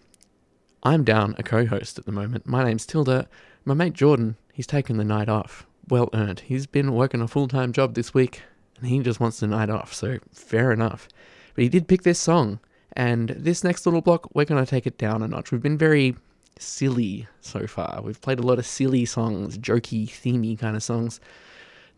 I'm 0.82 1.04
down 1.04 1.34
a 1.38 1.42
co 1.42 1.64
host 1.64 1.98
at 1.98 2.04
the 2.04 2.12
moment. 2.12 2.46
My 2.46 2.62
name's 2.62 2.84
Tilda. 2.84 3.26
My 3.64 3.72
mate 3.72 3.94
Jordan, 3.94 4.36
he's 4.52 4.66
taken 4.66 4.98
the 4.98 5.04
night 5.04 5.30
off. 5.30 5.66
Well 5.88 6.08
earned. 6.12 6.40
He's 6.40 6.66
been 6.66 6.94
working 6.94 7.20
a 7.20 7.28
full 7.28 7.48
time 7.48 7.72
job 7.72 7.94
this 7.94 8.14
week 8.14 8.42
and 8.78 8.88
he 8.88 8.98
just 9.00 9.20
wants 9.20 9.40
the 9.40 9.46
night 9.46 9.70
off, 9.70 9.92
so 9.92 10.18
fair 10.32 10.72
enough. 10.72 11.08
But 11.54 11.62
he 11.62 11.68
did 11.68 11.88
pick 11.88 12.02
this 12.02 12.18
song, 12.18 12.58
and 12.94 13.30
this 13.30 13.64
next 13.64 13.86
little 13.86 14.00
block, 14.00 14.28
we're 14.34 14.44
going 14.44 14.64
to 14.64 14.68
take 14.68 14.86
it 14.86 14.98
down 14.98 15.22
a 15.22 15.28
notch. 15.28 15.52
We've 15.52 15.62
been 15.62 15.78
very 15.78 16.16
silly 16.58 17.26
so 17.40 17.66
far. 17.66 18.00
We've 18.02 18.20
played 18.20 18.38
a 18.38 18.42
lot 18.42 18.58
of 18.58 18.66
silly 18.66 19.04
songs, 19.04 19.58
jokey, 19.58 20.08
themey 20.08 20.58
kind 20.58 20.76
of 20.76 20.82
songs. 20.82 21.20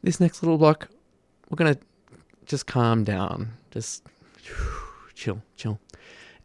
This 0.02 0.20
next 0.20 0.42
little 0.42 0.58
block, 0.58 0.88
we're 1.48 1.56
going 1.56 1.74
to 1.74 1.80
just 2.44 2.66
calm 2.66 3.04
down, 3.04 3.52
just 3.70 4.04
chill, 5.14 5.42
chill. 5.56 5.80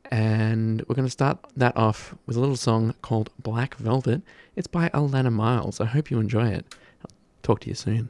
And 0.09 0.81
we're 0.87 0.95
going 0.95 1.05
to 1.07 1.11
start 1.11 1.37
that 1.55 1.75
off 1.77 2.15
with 2.25 2.35
a 2.35 2.39
little 2.39 2.57
song 2.57 2.93
called 3.01 3.29
Black 3.39 3.75
Velvet. 3.75 4.21
It's 4.57 4.67
by 4.67 4.89
Alannah 4.89 5.31
Myles. 5.31 5.79
I 5.79 5.85
hope 5.85 6.11
you 6.11 6.19
enjoy 6.19 6.47
it. 6.49 6.65
Talk 7.43 7.59
to 7.61 7.69
you 7.69 7.75
soon. 7.75 8.09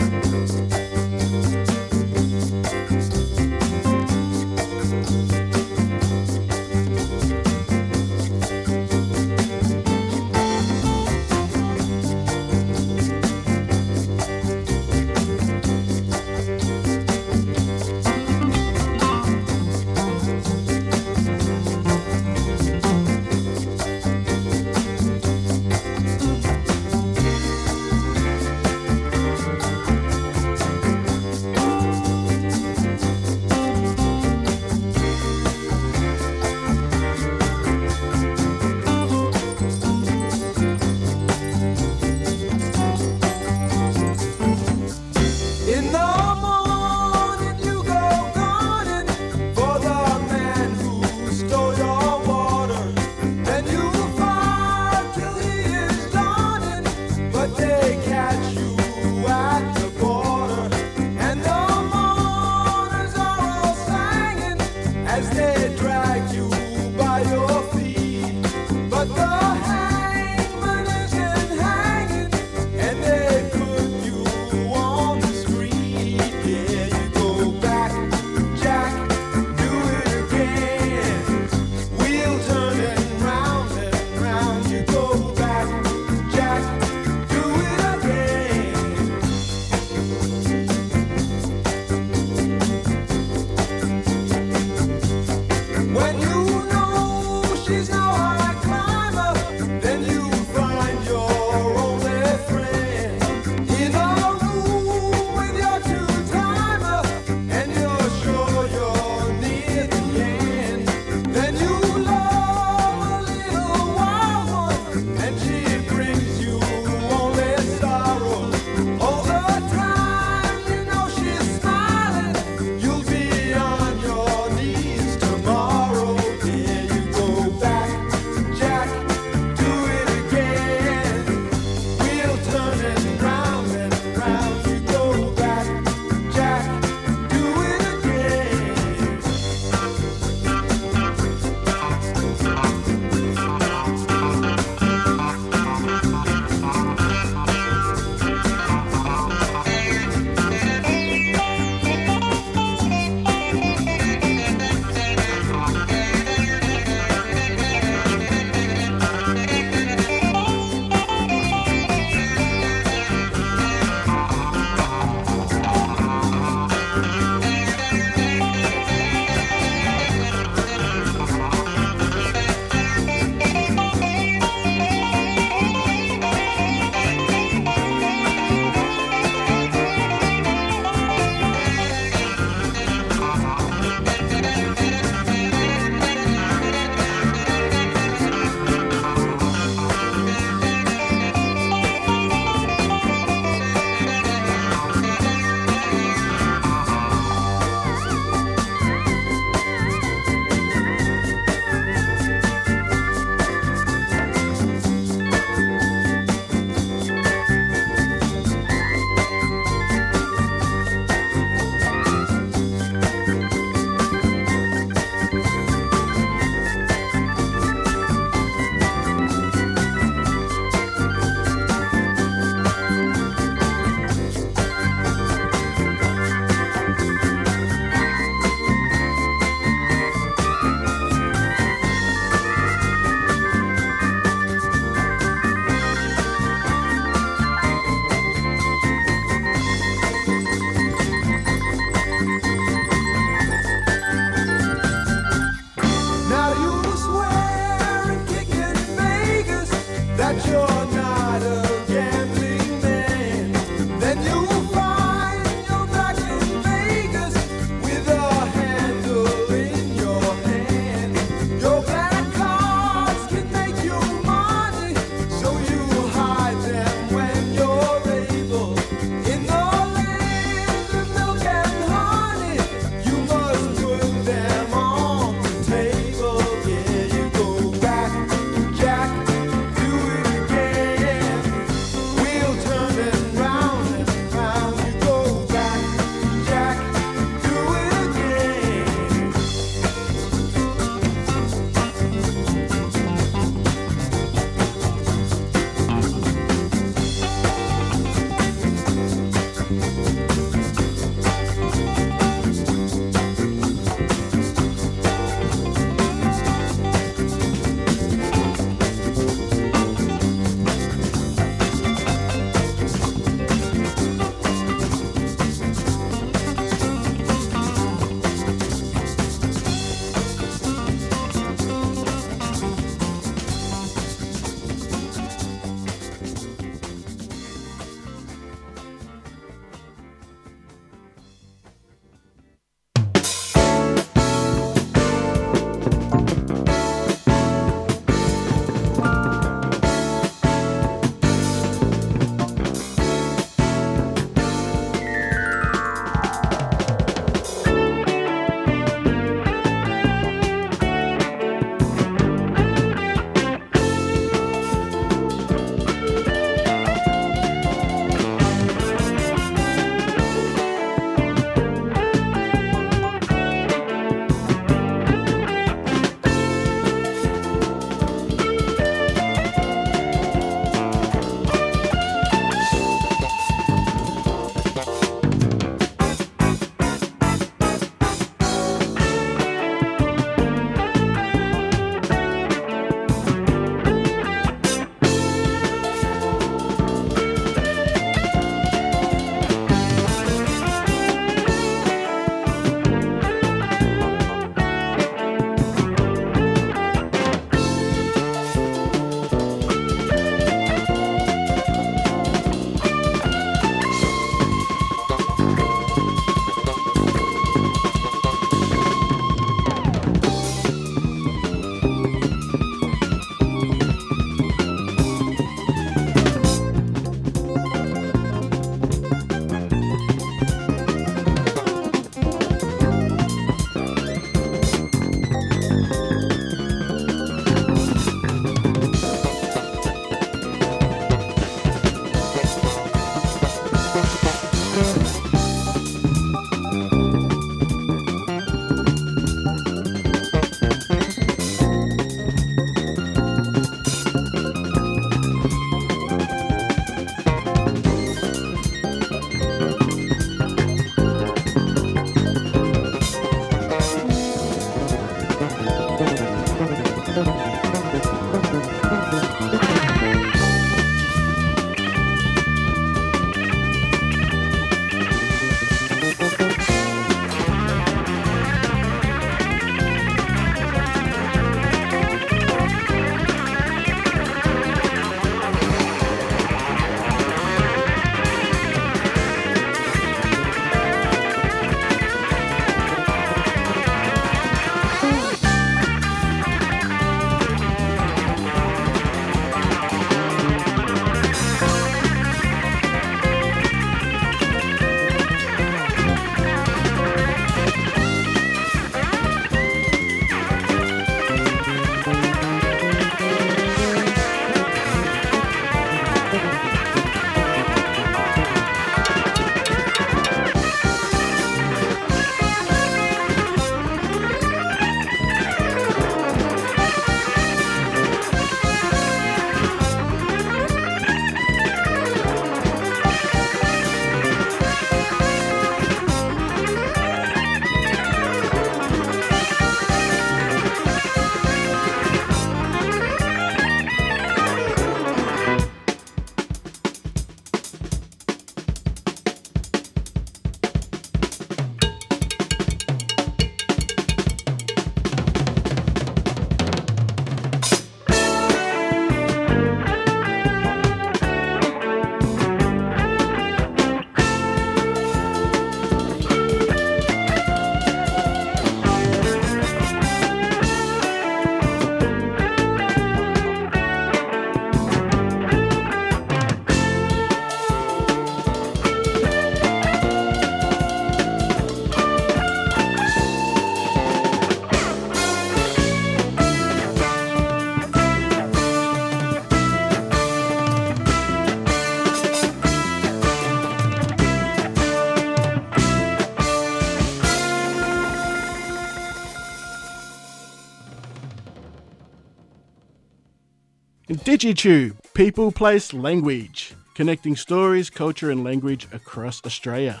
DigiTube, 594.42 594.96
People, 595.14 595.52
Place, 595.52 595.92
Language, 595.92 596.74
connecting 596.96 597.36
stories, 597.36 597.88
culture, 597.88 598.28
and 598.28 598.42
language 598.42 598.88
across 598.92 599.40
Australia. 599.46 600.00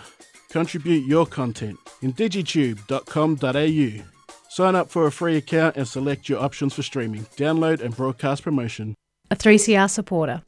Contribute 0.50 1.06
your 1.06 1.26
content 1.26 1.78
in 2.00 2.12
digitube.com.au. 2.12 4.04
Sign 4.48 4.74
up 4.74 4.90
for 4.90 5.06
a 5.06 5.12
free 5.12 5.36
account 5.36 5.76
and 5.76 5.86
select 5.86 6.28
your 6.28 6.40
options 6.40 6.74
for 6.74 6.82
streaming, 6.82 7.22
download, 7.36 7.80
and 7.80 7.96
broadcast 7.96 8.42
promotion. 8.42 8.96
A 9.30 9.36
3CR 9.36 9.88
supporter. 9.88 10.42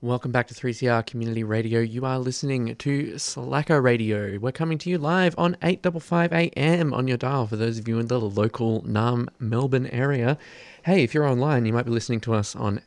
Welcome 0.00 0.32
back 0.32 0.46
to 0.48 0.54
3CR 0.54 1.06
Community 1.06 1.42
Radio. 1.42 1.80
You 1.80 2.04
are 2.04 2.18
listening 2.18 2.76
to 2.76 3.18
Slacker 3.18 3.80
Radio. 3.80 4.38
We're 4.38 4.52
coming 4.52 4.76
to 4.78 4.90
you 4.90 4.98
live 4.98 5.34
on 5.38 5.56
855 5.62 6.52
AM 6.56 6.92
on 6.92 7.08
your 7.08 7.16
dial 7.16 7.46
for 7.46 7.56
those 7.56 7.78
of 7.78 7.88
you 7.88 7.98
in 7.98 8.08
the 8.08 8.20
local 8.20 8.82
Naarm 8.82 9.28
Melbourne 9.40 9.86
area. 9.86 10.36
Hey, 10.84 11.02
if 11.02 11.14
you're 11.14 11.26
online, 11.26 11.64
you 11.64 11.72
might 11.72 11.86
be 11.86 11.90
listening 11.90 12.20
to 12.20 12.34
us 12.34 12.54
on 12.54 12.82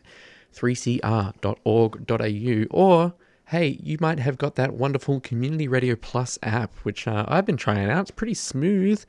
3cr.org.au 0.54 2.66
or 2.72 3.14
hey, 3.48 3.80
you 3.82 3.98
might 4.02 4.20
have 4.20 4.38
got 4.38 4.56
that 4.56 4.74
wonderful 4.74 5.22
Community 5.22 5.70
Radio 5.70 5.95
Plus 5.95 6.38
app, 6.43 6.74
which 6.84 7.08
uh, 7.08 7.24
I've 7.30 7.45
been 7.45 7.56
trying 7.56 7.89
out. 7.89 8.02
It's 8.02 8.12
pretty 8.12 8.34
smooth. 8.34 9.04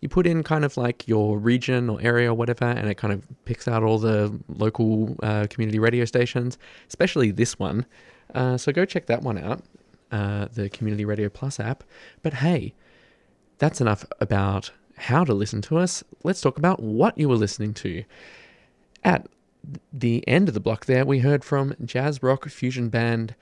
You 0.00 0.08
put 0.08 0.26
in 0.26 0.42
kind 0.42 0.64
of 0.64 0.76
like 0.76 1.06
your 1.06 1.38
region 1.38 1.88
or 1.88 2.00
area 2.02 2.30
or 2.30 2.34
whatever, 2.34 2.64
and 2.64 2.90
it 2.90 2.96
kind 2.96 3.12
of 3.12 3.24
picks 3.44 3.68
out 3.68 3.84
all 3.84 3.98
the 3.98 4.36
local 4.48 5.16
uh, 5.22 5.46
community 5.48 5.78
radio 5.78 6.04
stations, 6.04 6.58
especially 6.88 7.30
this 7.30 7.58
one. 7.58 7.86
Uh, 8.34 8.56
so 8.56 8.72
go 8.72 8.84
check 8.84 9.06
that 9.06 9.22
one 9.22 9.38
out, 9.38 9.62
uh, 10.10 10.46
the 10.52 10.68
Community 10.70 11.04
Radio 11.04 11.28
Plus 11.28 11.60
app. 11.60 11.84
But 12.22 12.34
hey, 12.34 12.74
that's 13.58 13.80
enough 13.80 14.04
about 14.20 14.72
how 14.96 15.24
to 15.24 15.32
listen 15.32 15.62
to 15.62 15.78
us. 15.78 16.02
Let's 16.24 16.40
talk 16.40 16.58
about 16.58 16.82
what 16.82 17.16
you 17.16 17.28
were 17.28 17.36
listening 17.36 17.74
to. 17.74 18.02
At 19.04 19.28
the 19.92 20.26
end 20.28 20.48
of 20.48 20.54
the 20.54 20.60
block 20.60 20.86
there, 20.86 21.04
we 21.04 21.20
heard 21.20 21.44
from 21.44 21.74
jazz 21.84 22.22
rock 22.22 22.48
fusion 22.48 22.88
band 22.88 23.34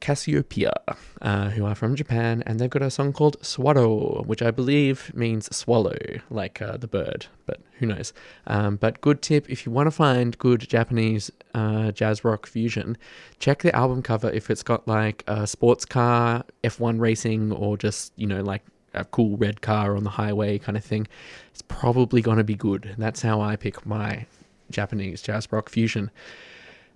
Casiopea, 0.00 0.72
uh, 1.20 1.50
who 1.50 1.64
are 1.64 1.74
from 1.74 1.94
Japan, 1.94 2.42
and 2.46 2.58
they've 2.58 2.70
got 2.70 2.82
a 2.82 2.90
song 2.90 3.12
called 3.12 3.36
Swallow, 3.44 4.22
which 4.26 4.42
I 4.42 4.50
believe 4.50 5.14
means 5.14 5.54
swallow, 5.54 5.96
like 6.30 6.62
uh, 6.62 6.78
the 6.78 6.88
bird, 6.88 7.26
but 7.46 7.60
who 7.78 7.86
knows. 7.86 8.12
Um, 8.46 8.76
but 8.76 9.00
good 9.00 9.20
tip 9.20 9.48
if 9.50 9.66
you 9.66 9.72
want 9.72 9.86
to 9.86 9.90
find 9.90 10.38
good 10.38 10.60
Japanese 10.60 11.30
uh, 11.54 11.92
jazz 11.92 12.24
rock 12.24 12.46
fusion, 12.46 12.96
check 13.38 13.62
the 13.62 13.74
album 13.76 14.02
cover 14.02 14.30
if 14.30 14.50
it's 14.50 14.62
got 14.62 14.88
like 14.88 15.22
a 15.26 15.46
sports 15.46 15.84
car, 15.84 16.44
F1 16.64 16.98
racing, 16.98 17.52
or 17.52 17.76
just, 17.76 18.12
you 18.16 18.26
know, 18.26 18.42
like 18.42 18.64
a 18.94 19.04
cool 19.04 19.36
red 19.36 19.60
car 19.60 19.96
on 19.96 20.04
the 20.04 20.10
highway 20.10 20.58
kind 20.58 20.76
of 20.78 20.84
thing. 20.84 21.06
It's 21.50 21.62
probably 21.62 22.22
going 22.22 22.38
to 22.38 22.44
be 22.44 22.54
good. 22.56 22.94
That's 22.96 23.22
how 23.22 23.40
I 23.40 23.56
pick 23.56 23.84
my 23.84 24.26
Japanese 24.70 25.22
jazz 25.22 25.50
rock 25.50 25.68
fusion. 25.68 26.10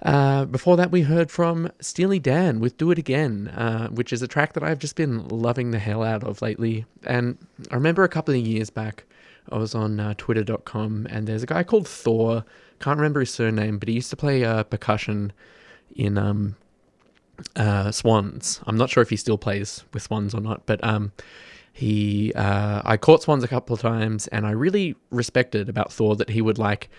Uh, 0.03 0.45
before 0.45 0.77
that, 0.77 0.91
we 0.91 1.03
heard 1.03 1.31
from 1.31 1.71
Steely 1.81 2.19
Dan 2.19 2.61
with 2.61 2.77
Do 2.77 2.91
It 2.91 2.99
Again, 2.99 3.49
uh, 3.49 3.89
which 3.89 4.13
is 4.13 4.21
a 4.21 4.29
track 4.29 4.53
that 4.53 4.63
I've 4.63 4.79
just 4.79 4.97
been 4.97 5.27
loving 5.29 5.71
the 5.71 5.79
hell 5.79 6.03
out 6.03 6.23
of 6.25 6.43
lately. 6.43 6.85
And 7.05 7.39
I 7.71 7.77
remember 7.77 8.05
a 8.05 8.09
couple 8.09 8.35
of 8.35 8.41
years 8.41 8.69
back, 8.69 9.05
I 9.51 9.57
was 9.57 9.75
on 9.75 10.01
uh, 10.01 10.15
twitter.com 10.17 11.07
and 11.11 11.27
there's 11.27 11.43
a 11.43 11.47
guy 11.47 11.63
called 11.63 11.89
Thor. 11.89 12.45
Can't 12.81 12.99
remember 12.99 13.21
his 13.21 13.31
surname, 13.31 13.79
but 13.79 13.89
he 13.89 13.95
used 13.95 14.11
to 14.11 14.17
play 14.17 14.45
uh, 14.45 14.65
percussion 14.65 15.33
in 15.95 16.19
um, 16.19 16.57
uh, 17.57 17.91
Swans. 17.91 18.61
I'm 18.67 18.77
not 18.77 18.91
sure 18.91 19.03
if 19.03 19.11
he 19.11 19.17
still 19.17 19.39
plays 19.39 19.85
with 19.93 20.03
Swans 20.03 20.35
or 20.35 20.41
not, 20.41 20.67
but 20.67 20.83
um, 20.85 21.13
he 21.73 22.33
uh, 22.35 22.83
I 22.85 22.97
caught 22.97 23.23
Swans 23.23 23.45
a 23.45 23.49
couple 23.49 23.75
of 23.75 23.81
times 23.81 24.27
and 24.29 24.47
I 24.47 24.51
really 24.51 24.97
respected 25.11 25.69
about 25.69 25.93
Thor 25.93 26.17
that 26.17 26.31
he 26.31 26.43
would 26.43 26.59
like 26.59 26.91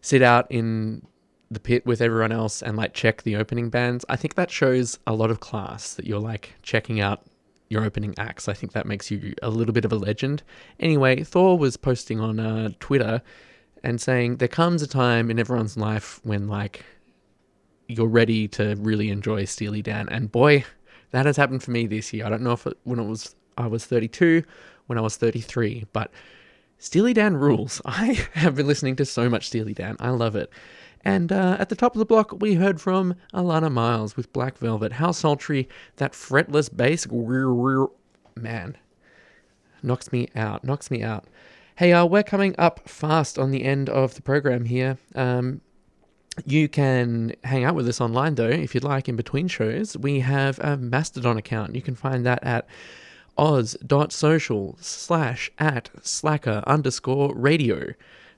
sit 0.00 0.22
out 0.22 0.46
in 0.50 1.06
the 1.50 1.60
pit 1.60 1.84
with 1.84 2.00
everyone 2.00 2.32
else 2.32 2.62
and 2.62 2.76
like 2.76 2.94
check 2.94 3.22
the 3.22 3.36
opening 3.36 3.70
bands. 3.70 4.04
I 4.08 4.16
think 4.16 4.34
that 4.34 4.50
shows 4.50 4.98
a 5.06 5.14
lot 5.14 5.30
of 5.30 5.40
class 5.40 5.94
that 5.94 6.06
you're 6.06 6.20
like 6.20 6.54
checking 6.62 7.00
out 7.00 7.24
your 7.68 7.84
opening 7.84 8.14
acts. 8.18 8.48
I 8.48 8.52
think 8.52 8.72
that 8.72 8.86
makes 8.86 9.10
you 9.10 9.34
a 9.42 9.50
little 9.50 9.72
bit 9.72 9.84
of 9.84 9.92
a 9.92 9.96
legend. 9.96 10.42
Anyway, 10.78 11.22
Thor 11.22 11.58
was 11.58 11.76
posting 11.76 12.20
on 12.20 12.38
uh, 12.38 12.70
Twitter 12.80 13.22
and 13.82 14.00
saying 14.00 14.36
there 14.36 14.48
comes 14.48 14.82
a 14.82 14.86
time 14.86 15.30
in 15.30 15.38
everyone's 15.38 15.76
life 15.76 16.20
when 16.22 16.48
like 16.48 16.84
you're 17.88 18.06
ready 18.06 18.46
to 18.46 18.76
really 18.78 19.10
enjoy 19.10 19.44
Steely 19.44 19.82
Dan, 19.82 20.08
and 20.10 20.30
boy, 20.30 20.64
that 21.10 21.26
has 21.26 21.36
happened 21.36 21.62
for 21.62 21.70
me 21.72 21.86
this 21.86 22.12
year. 22.12 22.24
I 22.24 22.28
don't 22.28 22.42
know 22.42 22.52
if 22.52 22.66
it, 22.66 22.76
when 22.84 23.00
it 23.00 23.06
was 23.06 23.34
I 23.58 23.66
was 23.66 23.84
32, 23.84 24.44
when 24.86 24.98
I 24.98 25.00
was 25.00 25.16
33, 25.16 25.86
but 25.92 26.10
Steely 26.80 27.12
Dan 27.12 27.36
rules. 27.36 27.80
I 27.84 28.26
have 28.32 28.56
been 28.56 28.66
listening 28.66 28.96
to 28.96 29.04
so 29.04 29.28
much 29.28 29.46
Steely 29.46 29.74
Dan. 29.74 29.96
I 30.00 30.10
love 30.10 30.34
it. 30.34 30.50
And 31.02 31.30
uh, 31.30 31.56
at 31.58 31.68
the 31.68 31.76
top 31.76 31.94
of 31.94 31.98
the 31.98 32.06
block, 32.06 32.40
we 32.40 32.54
heard 32.54 32.80
from 32.80 33.14
Alannah 33.32 33.70
Myles 33.70 34.16
with 34.16 34.32
Black 34.32 34.58
Velvet. 34.58 34.92
How 34.92 35.12
sultry 35.12 35.68
that 35.96 36.12
fretless 36.12 36.74
bass, 36.74 37.06
man, 38.36 38.76
knocks 39.82 40.10
me 40.10 40.28
out, 40.34 40.64
knocks 40.64 40.90
me 40.90 41.02
out. 41.02 41.26
Hey, 41.76 41.92
uh, 41.92 42.04
we're 42.04 42.22
coming 42.22 42.54
up 42.58 42.88
fast 42.88 43.38
on 43.38 43.50
the 43.50 43.64
end 43.64 43.88
of 43.88 44.14
the 44.14 44.22
program 44.22 44.64
here. 44.64 44.98
Um, 45.14 45.60
you 46.46 46.68
can 46.68 47.34
hang 47.44 47.64
out 47.64 47.74
with 47.74 47.88
us 47.88 48.00
online 48.00 48.34
though, 48.34 48.48
if 48.48 48.74
you'd 48.74 48.84
like, 48.84 49.08
in 49.08 49.16
between 49.16 49.48
shows. 49.48 49.96
We 49.96 50.20
have 50.20 50.58
a 50.60 50.76
Mastodon 50.76 51.36
account. 51.36 51.74
You 51.74 51.82
can 51.82 51.94
find 51.94 52.24
that 52.26 52.42
at 52.42 52.66
aus.social 53.40 54.76
slash 54.80 55.50
at 55.58 55.88
slacker 56.02 56.62
underscore 56.66 57.34
radio. 57.34 57.94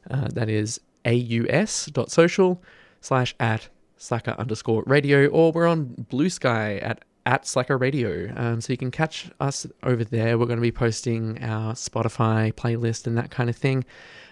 Uh, 0.09 0.29
that 0.29 0.49
is 0.49 0.81
aus.social 1.05 2.63
slash 3.01 3.35
at 3.41 3.69
slacker 3.97 4.37
underscore 4.39 4.85
radio, 4.87 5.27
or 5.27 5.51
we're 5.51 5.67
on 5.67 6.07
Bluesky 6.09 6.81
at 6.83 7.05
at 7.27 7.47
Slacker 7.47 7.79
Radio. 7.79 8.33
Um, 8.37 8.61
so 8.61 8.73
you 8.73 8.77
can 8.77 8.91
catch 8.91 9.31
us 9.39 9.67
over 9.83 10.05
there. 10.05 10.39
We're 10.39 10.47
going 10.47 10.57
to 10.59 10.63
be 10.63 10.73
posting 10.73 11.43
our 11.43 11.75
Spotify 11.75 12.53
playlist 12.53 13.07
and 13.07 13.17
that 13.17 13.31
kind 13.31 13.49
of 13.49 13.57
thing. 13.57 13.85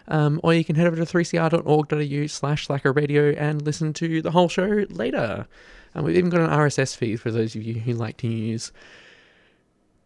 Um, 0.09 0.41
or 0.43 0.55
you 0.55 0.65
can 0.65 0.75
head 0.75 0.89
over 0.89 0.97
to 0.97 1.03
3cr.org.au 1.03 2.27
slash 2.27 2.67
slacker 2.67 2.93
radio 2.93 3.31
and 3.31 3.63
listen 3.63 3.93
to 3.95 4.23
the 4.23 4.33
whole 4.33 4.49
show 4.49 4.85
later. 4.89 5.47
And 5.95 6.05
we've 6.05 6.17
even 6.17 6.31
got 6.31 6.41
an 6.41 6.51
RSS 6.51 6.97
feed 6.97 7.21
for 7.21 7.31
those 7.31 7.55
of 7.55 7.63
you 7.63 7.75
who 7.75 7.93
like 7.93 8.17
to 8.19 8.29
use 8.29 8.73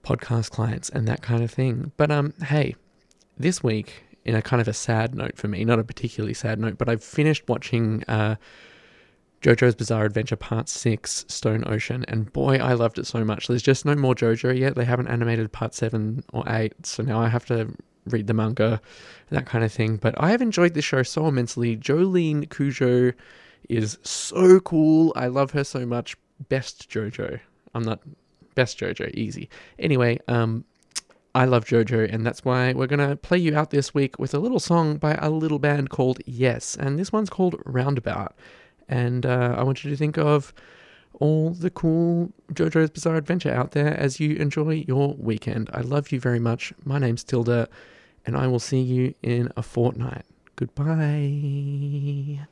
podcast 0.04 0.50
clients 0.50 0.88
and 0.90 1.08
that 1.08 1.22
kind 1.22 1.42
of 1.42 1.50
thing. 1.50 1.92
But 1.96 2.10
um, 2.10 2.34
hey, 2.44 2.76
this 3.36 3.62
week, 3.62 4.04
in 4.24 4.34
a 4.34 4.42
kind 4.42 4.60
of 4.60 4.68
a 4.68 4.72
sad 4.72 5.14
note 5.14 5.36
for 5.36 5.48
me, 5.48 5.64
not 5.64 5.78
a 5.78 5.84
particularly 5.84 6.34
sad 6.34 6.58
note, 6.58 6.78
but 6.78 6.88
I've 6.88 7.04
finished 7.04 7.48
watching 7.48 8.04
uh, 8.08 8.36
JoJo's 9.42 9.74
Bizarre 9.74 10.06
Adventure 10.06 10.36
Part 10.36 10.68
6 10.68 11.26
Stone 11.28 11.64
Ocean, 11.66 12.04
and 12.08 12.32
boy, 12.32 12.56
I 12.56 12.72
loved 12.72 12.98
it 12.98 13.06
so 13.06 13.24
much. 13.24 13.46
There's 13.46 13.62
just 13.62 13.84
no 13.84 13.94
more 13.94 14.14
JoJo 14.14 14.58
yet. 14.58 14.74
They 14.74 14.86
haven't 14.86 15.08
animated 15.08 15.52
Part 15.52 15.74
7 15.74 16.24
or 16.32 16.44
8, 16.46 16.86
so 16.86 17.02
now 17.02 17.20
I 17.20 17.28
have 17.28 17.44
to 17.46 17.74
read 18.06 18.26
the 18.26 18.34
manga, 18.34 18.80
that 19.30 19.46
kind 19.46 19.64
of 19.64 19.72
thing. 19.72 19.96
But 19.96 20.14
I 20.18 20.30
have 20.30 20.42
enjoyed 20.42 20.74
this 20.74 20.84
show 20.84 21.02
so 21.02 21.26
immensely. 21.26 21.76
Jolyne 21.76 22.46
Cujoh 22.46 23.14
is 23.68 23.98
so 24.02 24.60
cool. 24.60 25.12
I 25.16 25.26
love 25.26 25.50
her 25.52 25.64
so 25.64 25.84
much. 25.86 26.16
Best 26.48 26.90
JoJo. 26.90 27.40
I'm 27.74 27.82
not 27.82 28.00
best 28.54 28.78
JoJo, 28.78 29.12
easy. 29.14 29.48
Anyway, 29.78 30.18
um, 30.28 30.64
I 31.34 31.46
love 31.46 31.64
JoJo, 31.64 32.12
and 32.12 32.24
that's 32.24 32.44
why 32.44 32.72
we're 32.72 32.86
gonna 32.86 33.16
play 33.16 33.38
you 33.38 33.56
out 33.56 33.70
this 33.70 33.92
week 33.92 34.18
with 34.18 34.34
a 34.34 34.38
little 34.38 34.60
song 34.60 34.98
by 34.98 35.14
a 35.14 35.30
little 35.30 35.58
band 35.58 35.90
called 35.90 36.20
Yes, 36.26 36.76
and 36.76 36.98
this 36.98 37.12
one's 37.12 37.30
called 37.30 37.60
Roundabout. 37.64 38.36
And 38.88 39.26
uh, 39.26 39.54
I 39.58 39.62
want 39.62 39.82
you 39.84 39.90
to 39.90 39.96
think 39.96 40.18
of 40.18 40.52
all 41.14 41.50
the 41.50 41.70
cool 41.70 42.32
JoJo's 42.52 42.90
Bizarre 42.90 43.16
Adventure 43.16 43.52
out 43.52 43.72
there 43.72 43.96
as 43.98 44.20
you 44.20 44.36
enjoy 44.36 44.84
your 44.86 45.14
weekend. 45.18 45.70
I 45.72 45.80
love 45.80 46.12
you 46.12 46.20
very 46.20 46.40
much. 46.40 46.72
My 46.84 46.98
name's 46.98 47.24
Tilda, 47.24 47.68
and 48.26 48.36
I 48.36 48.46
will 48.46 48.58
see 48.58 48.80
you 48.80 49.14
in 49.22 49.50
a 49.56 49.62
fortnight. 49.62 50.24
Goodbye. 50.56 52.46